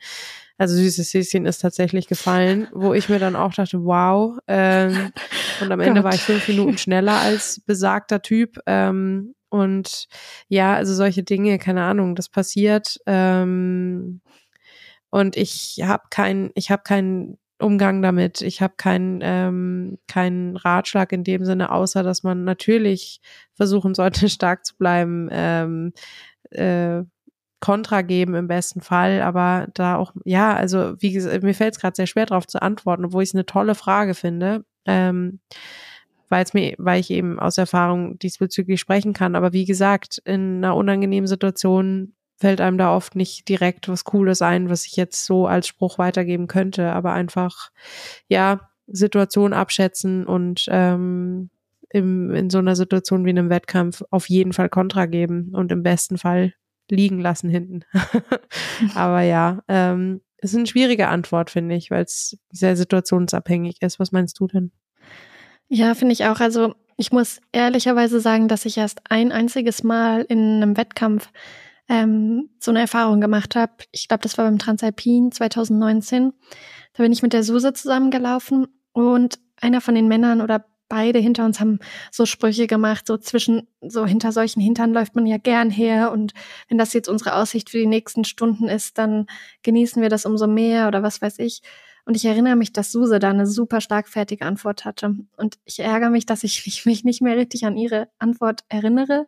[0.59, 4.39] Also süßes Häschen ist tatsächlich gefallen, wo ich mir dann auch dachte, wow.
[4.47, 5.13] Ähm,
[5.61, 8.59] und am Ende war ich fünf Minuten schneller als besagter Typ.
[8.67, 10.09] Ähm, und
[10.49, 13.01] ja, also solche Dinge, keine Ahnung, das passiert.
[13.07, 14.21] Ähm,
[15.11, 18.41] und ich habe keinen, ich habe keinen Umgang damit.
[18.43, 23.21] Ich habe keinen ähm, keinen Ratschlag in dem Sinne, außer dass man natürlich
[23.55, 25.93] versuchen sollte, stark zu bleiben, ähm,
[26.51, 27.03] äh,
[27.61, 31.81] Kontra geben im besten Fall, aber da auch, ja, also wie gesagt, mir fällt es
[31.81, 34.65] gerade sehr schwer darauf zu antworten, obwohl ich es eine tolle Frage finde.
[34.87, 35.41] Ähm,
[36.29, 39.35] weil mir, weil ich eben aus Erfahrung diesbezüglich sprechen kann.
[39.35, 44.43] Aber wie gesagt, in einer unangenehmen Situation fällt einem da oft nicht direkt was Cooles
[44.43, 47.71] ein, was ich jetzt so als Spruch weitergeben könnte, aber einfach,
[48.29, 51.51] ja, Situation abschätzen und ähm,
[51.91, 55.83] im, in so einer Situation wie einem Wettkampf auf jeden Fall Kontra geben und im
[55.83, 56.55] besten Fall
[56.91, 57.83] liegen lassen hinten.
[58.95, 63.99] aber ja, ähm, ist eine schwierige Antwort, finde ich, weil es sehr situationsabhängig ist.
[63.99, 64.73] Was meinst du denn?
[65.69, 66.41] Ja, finde ich auch.
[66.41, 71.31] Also ich muss ehrlicherweise sagen, dass ich erst ein einziges Mal in einem Wettkampf
[71.89, 73.73] ähm, so eine Erfahrung gemacht habe.
[73.93, 76.33] Ich glaube, das war beim Transalpin 2019.
[76.95, 81.45] Da bin ich mit der Suse zusammengelaufen und einer von den Männern oder beide hinter
[81.45, 81.79] uns haben
[82.11, 86.33] so Sprüche gemacht, so zwischen, so hinter solchen Hintern läuft man ja gern her und
[86.69, 89.27] wenn das jetzt unsere Aussicht für die nächsten Stunden ist, dann
[89.63, 91.63] genießen wir das umso mehr oder was weiß ich.
[92.07, 95.15] Und ich erinnere mich, dass Suse da eine super schlagfertige Antwort hatte.
[95.37, 99.27] Und ich ärgere mich, dass ich mich nicht mehr richtig an ihre Antwort erinnere.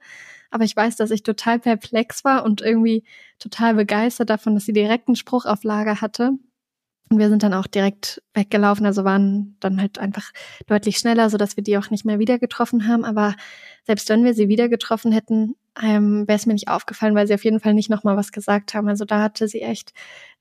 [0.50, 3.04] Aber ich weiß, dass ich total perplex war und irgendwie
[3.38, 6.32] total begeistert davon, dass sie direkt einen Spruch auf Lager hatte.
[7.08, 10.30] Und wir sind dann auch direkt weggelaufen, also waren dann halt einfach
[10.68, 13.04] deutlich schneller, so dass wir die auch nicht mehr wieder getroffen haben.
[13.04, 13.34] Aber
[13.84, 17.34] selbst wenn wir sie wieder getroffen hätten, ähm, wäre es mir nicht aufgefallen, weil sie
[17.34, 18.88] auf jeden Fall nicht nochmal was gesagt haben.
[18.88, 19.92] Also da hatte sie echt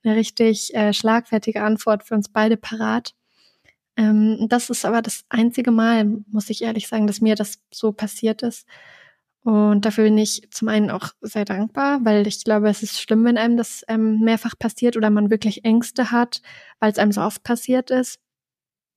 [0.04, 3.14] eine richtig äh, schlagfertige Antwort für uns beide parat.
[3.96, 7.92] Ähm, das ist aber das einzige Mal, muss ich ehrlich sagen, dass mir das so
[7.92, 8.66] passiert ist.
[9.42, 13.24] Und dafür bin ich zum einen auch sehr dankbar, weil ich glaube, es ist schlimm,
[13.24, 16.42] wenn einem das ähm, mehrfach passiert oder man wirklich Ängste hat,
[16.78, 18.18] weil es einem so oft passiert ist.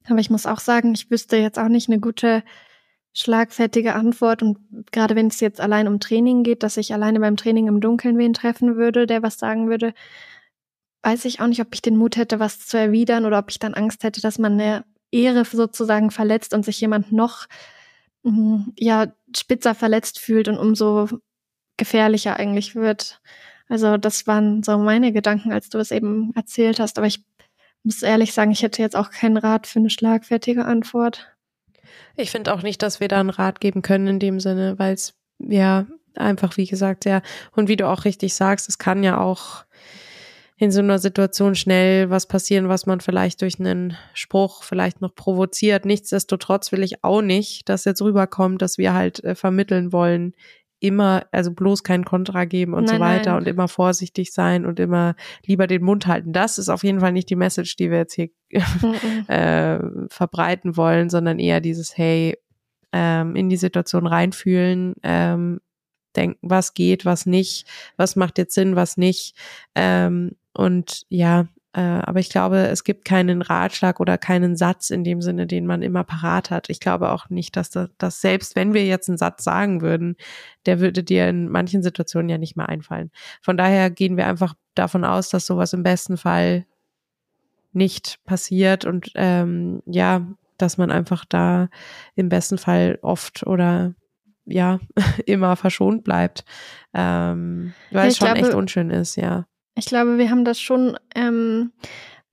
[0.07, 2.43] Aber ich muss auch sagen, ich wüsste jetzt auch nicht eine gute
[3.13, 4.41] schlagfertige Antwort.
[4.43, 4.57] Und
[4.91, 8.17] gerade wenn es jetzt allein um Training geht, dass ich alleine beim Training im Dunkeln
[8.17, 9.93] wen treffen würde, der was sagen würde,
[11.03, 13.59] weiß ich auch nicht, ob ich den Mut hätte, was zu erwidern oder ob ich
[13.59, 17.45] dann Angst hätte, dass man eine Ehre sozusagen verletzt und sich jemand noch
[18.23, 21.07] mm, ja spitzer verletzt fühlt und umso
[21.77, 23.21] gefährlicher eigentlich wird.
[23.69, 26.97] Also das waren so meine Gedanken, als du es eben erzählt hast.
[26.97, 27.23] Aber ich
[27.83, 31.33] muss ehrlich sagen, ich hätte jetzt auch keinen Rat für eine schlagfertige Antwort.
[32.15, 34.93] Ich finde auch nicht, dass wir da einen Rat geben können in dem Sinne, weil
[34.93, 37.21] es ja einfach, wie gesagt, ja,
[37.51, 39.65] und wie du auch richtig sagst, es kann ja auch
[40.57, 45.15] in so einer Situation schnell was passieren, was man vielleicht durch einen Spruch vielleicht noch
[45.15, 45.85] provoziert.
[45.85, 50.33] Nichtsdestotrotz will ich auch nicht, dass jetzt rüberkommt, dass wir halt äh, vermitteln wollen,
[50.79, 53.39] immer, also bloß kein Kontra geben und nein, so weiter nein.
[53.39, 56.33] und immer vorsichtig sein und immer lieber den Mund halten.
[56.33, 58.29] Das ist auf jeden Fall nicht die Message, die wir jetzt hier
[59.27, 59.79] äh,
[60.09, 62.37] verbreiten wollen, sondern eher dieses, hey,
[62.91, 65.61] ähm, in die Situation reinfühlen, ähm,
[66.13, 69.35] denken, was geht, was nicht, was macht jetzt Sinn, was nicht.
[69.75, 75.03] Ähm, und ja, äh, aber ich glaube, es gibt keinen Ratschlag oder keinen Satz in
[75.03, 76.69] dem Sinne, den man immer parat hat.
[76.69, 80.15] Ich glaube auch nicht, dass das, dass selbst wenn wir jetzt einen Satz sagen würden,
[80.67, 83.11] der würde dir in manchen Situationen ja nicht mehr einfallen.
[83.41, 86.65] Von daher gehen wir einfach davon aus, dass sowas im besten Fall
[87.73, 90.27] nicht passiert und ähm, ja,
[90.59, 91.69] dass man einfach da
[92.15, 93.95] im besten Fall oft oder
[94.45, 94.79] ja
[95.25, 96.45] immer verschont bleibt,
[96.93, 99.45] ähm, weil ja, es schon glaube, echt unschön ist, ja.
[99.75, 101.71] Ich glaube, wir haben das schon ähm,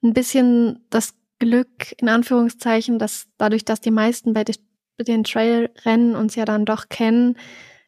[0.03, 6.35] ein bisschen das Glück in Anführungszeichen, dass dadurch, dass die meisten bei den Trailrennen uns
[6.35, 7.37] ja dann doch kennen,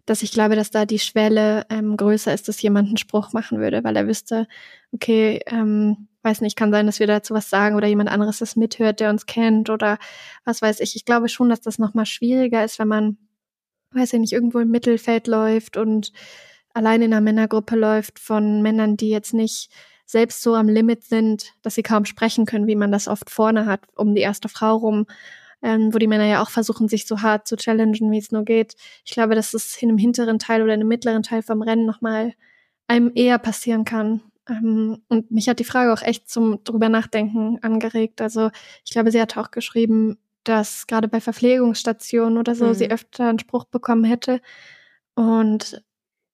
[0.06, 3.58] dass ich glaube, dass da die Schwelle ähm, größer ist, dass jemand einen Spruch machen
[3.60, 4.48] würde, weil er wüsste,
[4.92, 8.56] okay, ähm, weiß nicht, kann sein, dass wir dazu was sagen oder jemand anderes das
[8.56, 9.98] mithört, der uns kennt oder
[10.44, 10.96] was weiß ich.
[10.96, 13.18] Ich glaube schon, dass das nochmal schwieriger ist, wenn man,
[13.95, 16.12] weiß ich nicht, irgendwo im Mittelfeld läuft und
[16.74, 19.70] allein in einer Männergruppe läuft von Männern, die jetzt nicht
[20.07, 23.66] selbst so am Limit sind, dass sie kaum sprechen können, wie man das oft vorne
[23.66, 25.07] hat, um die erste Frau rum
[25.62, 28.45] ähm, wo die Männer ja auch versuchen, sich so hart zu challengen, wie es nur
[28.45, 28.74] geht.
[29.05, 31.86] Ich glaube, dass es in einem hinteren Teil oder in einem mittleren Teil vom Rennen
[31.86, 32.34] nochmal
[32.88, 34.22] einem eher passieren kann.
[34.49, 38.20] Ähm, und mich hat die Frage auch echt zum drüber nachdenken angeregt.
[38.20, 38.51] Also
[38.84, 42.74] ich glaube, sie hat auch geschrieben, dass gerade bei Verpflegungsstationen oder so mhm.
[42.74, 44.40] sie öfter einen Spruch bekommen hätte.
[45.14, 45.82] Und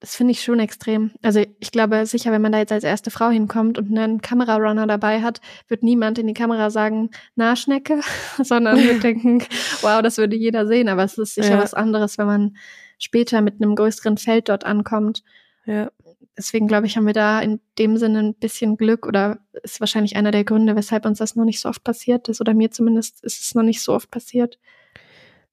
[0.00, 1.10] das finde ich schon extrem.
[1.22, 4.86] Also ich glaube sicher, wenn man da jetzt als erste Frau hinkommt und einen Kamerarunner
[4.86, 8.00] dabei hat, wird niemand in die Kamera sagen, na Schnecke,
[8.42, 9.42] sondern wird denken,
[9.80, 10.88] wow, das würde jeder sehen.
[10.88, 11.62] Aber es ist sicher ja.
[11.62, 12.56] was anderes, wenn man
[12.98, 15.22] später mit einem größeren Feld dort ankommt.
[15.66, 15.90] Ja.
[16.36, 20.16] Deswegen glaube ich, haben wir da in dem Sinne ein bisschen Glück oder ist wahrscheinlich
[20.16, 22.40] einer der Gründe, weshalb uns das noch nicht so oft passiert ist.
[22.40, 24.58] Oder mir zumindest ist es noch nicht so oft passiert.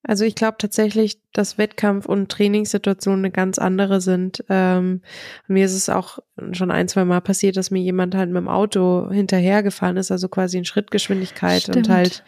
[0.08, 4.44] Also ich glaube tatsächlich, dass Wettkampf- und Trainingssituationen eine ganz andere sind.
[4.48, 5.02] Ähm,
[5.48, 6.20] mir ist es auch
[6.52, 10.28] schon ein, zwei Mal passiert, dass mir jemand halt mit dem Auto hinterhergefahren ist, also
[10.28, 11.76] quasi in Schrittgeschwindigkeit Stimmt.
[11.76, 12.22] und halt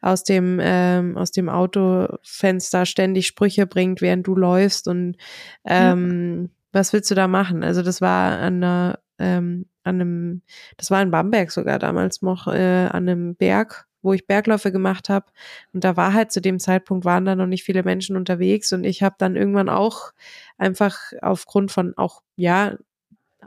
[0.00, 5.16] aus dem, ähm, aus dem Autofenster ständig Sprüche bringt, während du läufst und
[5.64, 6.63] ähm, ja.
[6.74, 7.62] Was willst du da machen?
[7.64, 10.42] Also das war an einer, ähm, an einem,
[10.76, 15.08] das war in Bamberg sogar damals noch, äh, an einem Berg wo ich Bergläufe gemacht
[15.08, 15.26] habe.
[15.72, 18.84] Und da war halt zu dem Zeitpunkt waren da noch nicht viele Menschen unterwegs und
[18.84, 20.12] ich habe dann irgendwann auch
[20.58, 22.76] einfach aufgrund von auch, ja,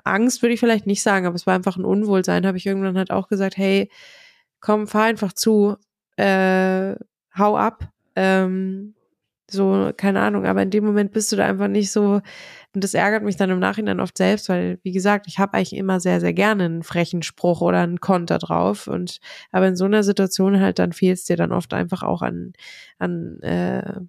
[0.03, 2.97] Angst würde ich vielleicht nicht sagen, aber es war einfach ein Unwohlsein, habe ich irgendwann
[2.97, 3.89] halt auch gesagt, hey,
[4.59, 5.77] komm, fahr einfach zu,
[6.17, 6.95] äh,
[7.37, 7.89] hau ab.
[8.15, 8.95] Ähm,
[9.49, 12.21] so, keine Ahnung, aber in dem Moment bist du da einfach nicht so,
[12.77, 15.75] und das ärgert mich dann im Nachhinein oft selbst, weil, wie gesagt, ich habe eigentlich
[15.75, 18.87] immer sehr, sehr gerne einen frechen Spruch oder einen Konter drauf.
[18.87, 19.19] Und
[19.51, 22.53] aber in so einer Situation halt, dann fehlt es dir dann oft einfach auch an,
[22.99, 23.99] an, äh,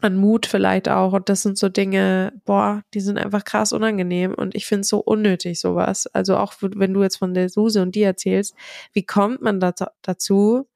[0.00, 1.12] an Mut vielleicht auch.
[1.12, 4.32] Und das sind so Dinge, boah, die sind einfach krass unangenehm.
[4.34, 6.06] Und ich finde es so unnötig, sowas.
[6.06, 8.54] Also auch wenn du jetzt von der Suse und die erzählst,
[8.92, 10.66] wie kommt man da, dazu,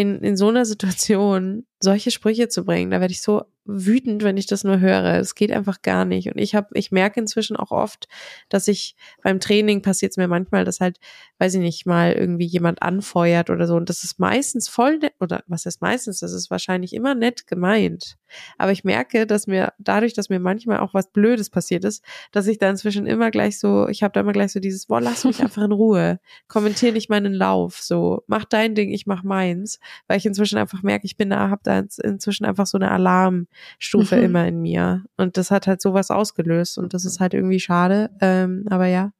[0.00, 2.90] in, in so einer Situation solche Sprüche zu bringen?
[2.90, 5.18] Da werde ich so wütend, wenn ich das nur höre.
[5.18, 6.28] Es geht einfach gar nicht.
[6.32, 8.08] Und ich habe, ich merke inzwischen auch oft,
[8.48, 10.98] dass ich beim Training passiert es mir manchmal, dass halt,
[11.38, 13.76] weiß ich nicht, mal irgendwie jemand anfeuert oder so.
[13.76, 16.20] Und das ist meistens voll nett, oder was ist meistens?
[16.20, 18.16] Das ist wahrscheinlich immer nett gemeint.
[18.58, 22.46] Aber ich merke, dass mir dadurch, dass mir manchmal auch was Blödes passiert ist, dass
[22.46, 25.24] ich da inzwischen immer gleich so, ich habe da immer gleich so dieses, boah, lass
[25.24, 29.80] mich einfach in Ruhe, kommentier nicht meinen Lauf, so mach dein Ding, ich mach meins,
[30.06, 33.46] weil ich inzwischen einfach merke, ich bin da, habe da inzwischen einfach so eine Alarm
[33.78, 34.24] Stufe mhm.
[34.24, 35.04] immer in mir.
[35.16, 38.10] Und das hat halt sowas ausgelöst und das ist halt irgendwie schade.
[38.20, 39.12] Ähm, aber ja.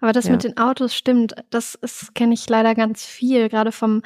[0.00, 0.32] Aber das ja.
[0.32, 1.78] mit den Autos stimmt, das
[2.14, 4.02] kenne ich leider ganz viel, gerade vom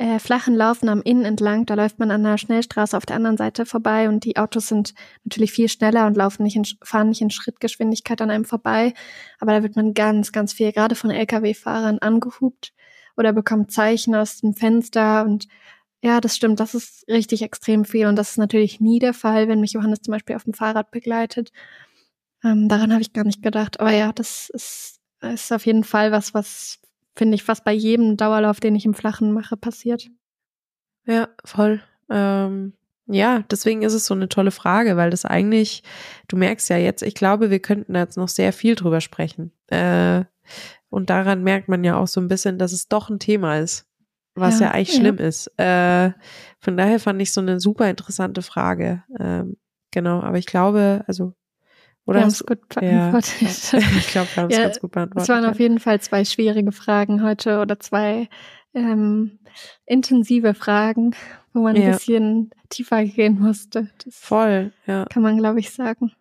[0.00, 1.66] äh, flachen Laufen am Innen entlang.
[1.66, 4.94] Da läuft man an der Schnellstraße auf der anderen Seite vorbei und die Autos sind
[5.24, 8.94] natürlich viel schneller und laufen nicht in, fahren nicht in Schrittgeschwindigkeit an einem vorbei.
[9.40, 12.72] Aber da wird man ganz, ganz viel, gerade von Lkw-Fahrern angehupt
[13.18, 15.48] oder bekommt Zeichen aus dem Fenster und
[16.02, 16.60] ja, das stimmt.
[16.60, 18.06] Das ist richtig extrem viel.
[18.06, 20.90] Und das ist natürlich nie der Fall, wenn mich Johannes zum Beispiel auf dem Fahrrad
[20.90, 21.52] begleitet.
[22.42, 23.80] Ähm, daran habe ich gar nicht gedacht.
[23.80, 26.78] Aber ja, das ist, ist auf jeden Fall was, was,
[27.14, 30.08] finde ich, fast bei jedem Dauerlauf, den ich im Flachen mache, passiert.
[31.06, 31.82] Ja, voll.
[32.08, 32.72] Ähm,
[33.06, 35.82] ja, deswegen ist es so eine tolle Frage, weil das eigentlich,
[36.28, 39.52] du merkst ja jetzt, ich glaube, wir könnten jetzt noch sehr viel drüber sprechen.
[39.66, 40.24] Äh,
[40.88, 43.89] und daran merkt man ja auch so ein bisschen, dass es doch ein Thema ist
[44.40, 45.00] was ja, ja eigentlich ja.
[45.00, 45.46] schlimm ist.
[45.58, 46.12] Äh,
[46.58, 49.02] von daher fand ich so eine super interessante Frage.
[49.18, 49.56] Ähm,
[49.90, 51.34] genau, aber ich glaube, also
[52.06, 53.72] oder wir haben es gut beantwortet.
[53.72, 55.22] Ja, ich glaube, wir haben es ja, ganz gut beantwortet.
[55.22, 58.28] Es waren auf jeden Fall zwei schwierige Fragen heute oder zwei
[58.74, 59.38] ähm,
[59.86, 61.14] intensive Fragen,
[61.52, 63.90] wo man ein bisschen tiefer gehen musste.
[64.04, 65.04] Das Voll, ja.
[65.06, 66.12] Kann man, glaube ich, sagen.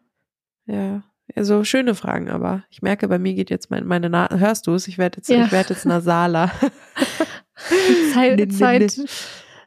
[0.65, 1.03] Ja.
[1.35, 4.73] Also schöne Fragen, aber ich merke, bei mir geht jetzt mein, meine Na hörst du
[4.73, 4.87] es?
[4.87, 6.51] Ich werde jetzt, ich werde jetzt nasaler.
[8.13, 8.97] Zeit, Zeit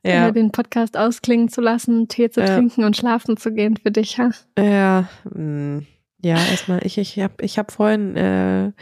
[0.05, 0.29] ja.
[0.29, 2.55] äh, den Podcast ausklingen zu lassen, Tee zu ja.
[2.57, 4.31] trinken und schlafen zu gehen für dich, ja?
[4.59, 5.33] Ja, mh.
[5.35, 5.87] Hm.
[6.23, 8.73] ja, erstmal, ich, ich habe ich hab vorhin äh,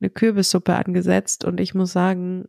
[0.00, 2.48] eine Kürbissuppe angesetzt und ich muss sagen,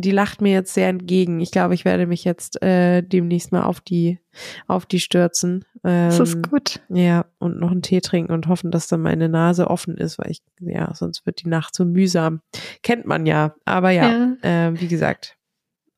[0.00, 1.40] die lacht mir jetzt sehr entgegen.
[1.40, 4.18] Ich glaube, ich werde mich jetzt äh, demnächst mal auf die,
[4.66, 5.64] auf die stürzen.
[5.84, 6.80] Ähm, das ist ähm, gut.
[6.88, 10.30] Ja, und noch einen Tee trinken und hoffen, dass dann meine Nase offen ist, weil
[10.30, 12.40] ich, ja, sonst wird die Nacht so mühsam.
[12.82, 13.54] Kennt man ja.
[13.64, 14.68] Aber ja, ja.
[14.68, 15.36] Äh, wie gesagt,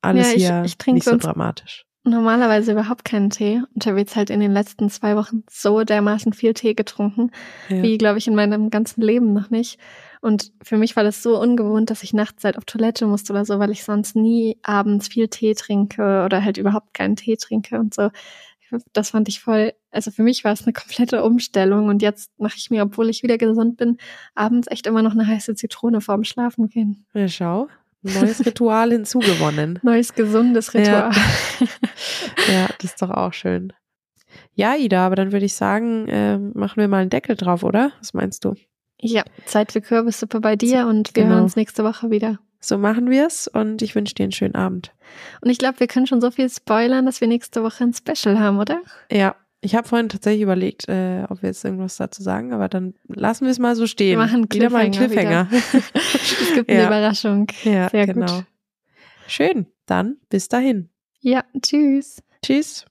[0.01, 1.85] alles Ja, ich- hier ich nicht so dramatisch.
[2.03, 6.33] Normalerweise überhaupt keinen Tee und habe jetzt halt in den letzten zwei Wochen so dermaßen
[6.33, 7.29] viel Tee getrunken,
[7.69, 7.83] Ja.
[7.83, 9.79] wie, glaube ich, in meinem ganzen Leben noch nicht.
[10.19, 13.45] Und für mich war das so ungewohnt, dass ich nachts halt auf Toilette musste oder
[13.45, 17.79] so, weil ich sonst nie abends viel Tee trinke oder halt überhaupt keinen Tee trinke
[17.79, 18.09] und so.
[18.93, 22.55] Das fand ich voll, also für mich war es eine komplette Umstellung und jetzt mache
[22.57, 23.97] ich mir, obwohl ich wieder gesund bin,
[24.33, 27.05] abends echt immer noch eine heiße Zitrone vorm Schlafen gehen.
[27.13, 27.67] Ja, schau,
[28.01, 29.79] neues Ritual hinzugewonnen.
[29.83, 31.09] Neues gesundes Ja.
[31.09, 31.11] Ritual.
[32.51, 33.73] Ja, das ist doch auch schön.
[34.53, 37.91] Ja, Ida, aber dann würde ich sagen, ähm, machen wir mal einen Deckel drauf, oder?
[37.99, 38.55] Was meinst du?
[38.99, 41.35] Ja, Zeit für Kürbissuppe bei dir und wir Genau.
[41.35, 42.39] hören uns nächste Woche wieder.
[42.59, 44.93] So machen wir es und ich wünsche dir einen schönen Abend.
[45.41, 48.39] Und ich glaube, wir können schon so viel spoilern, dass wir nächste Woche ein Special
[48.39, 48.81] haben, oder?
[49.11, 52.95] Ja, ich habe vorhin tatsächlich überlegt, äh, ob wir jetzt irgendwas dazu sagen, aber dann
[53.07, 54.11] lassen wir es mal so stehen.
[54.11, 55.47] Wir machen einen Wieder mal einen Cliffhanger.
[55.93, 56.87] Es gibt eine Ja.
[56.87, 57.47] Überraschung.
[57.63, 58.25] ja, Sehr genau.
[58.37, 58.45] gut.
[59.27, 60.89] Schön, dann bis dahin.
[61.21, 62.21] Ja, tschüss.
[62.43, 62.85] Tschüss.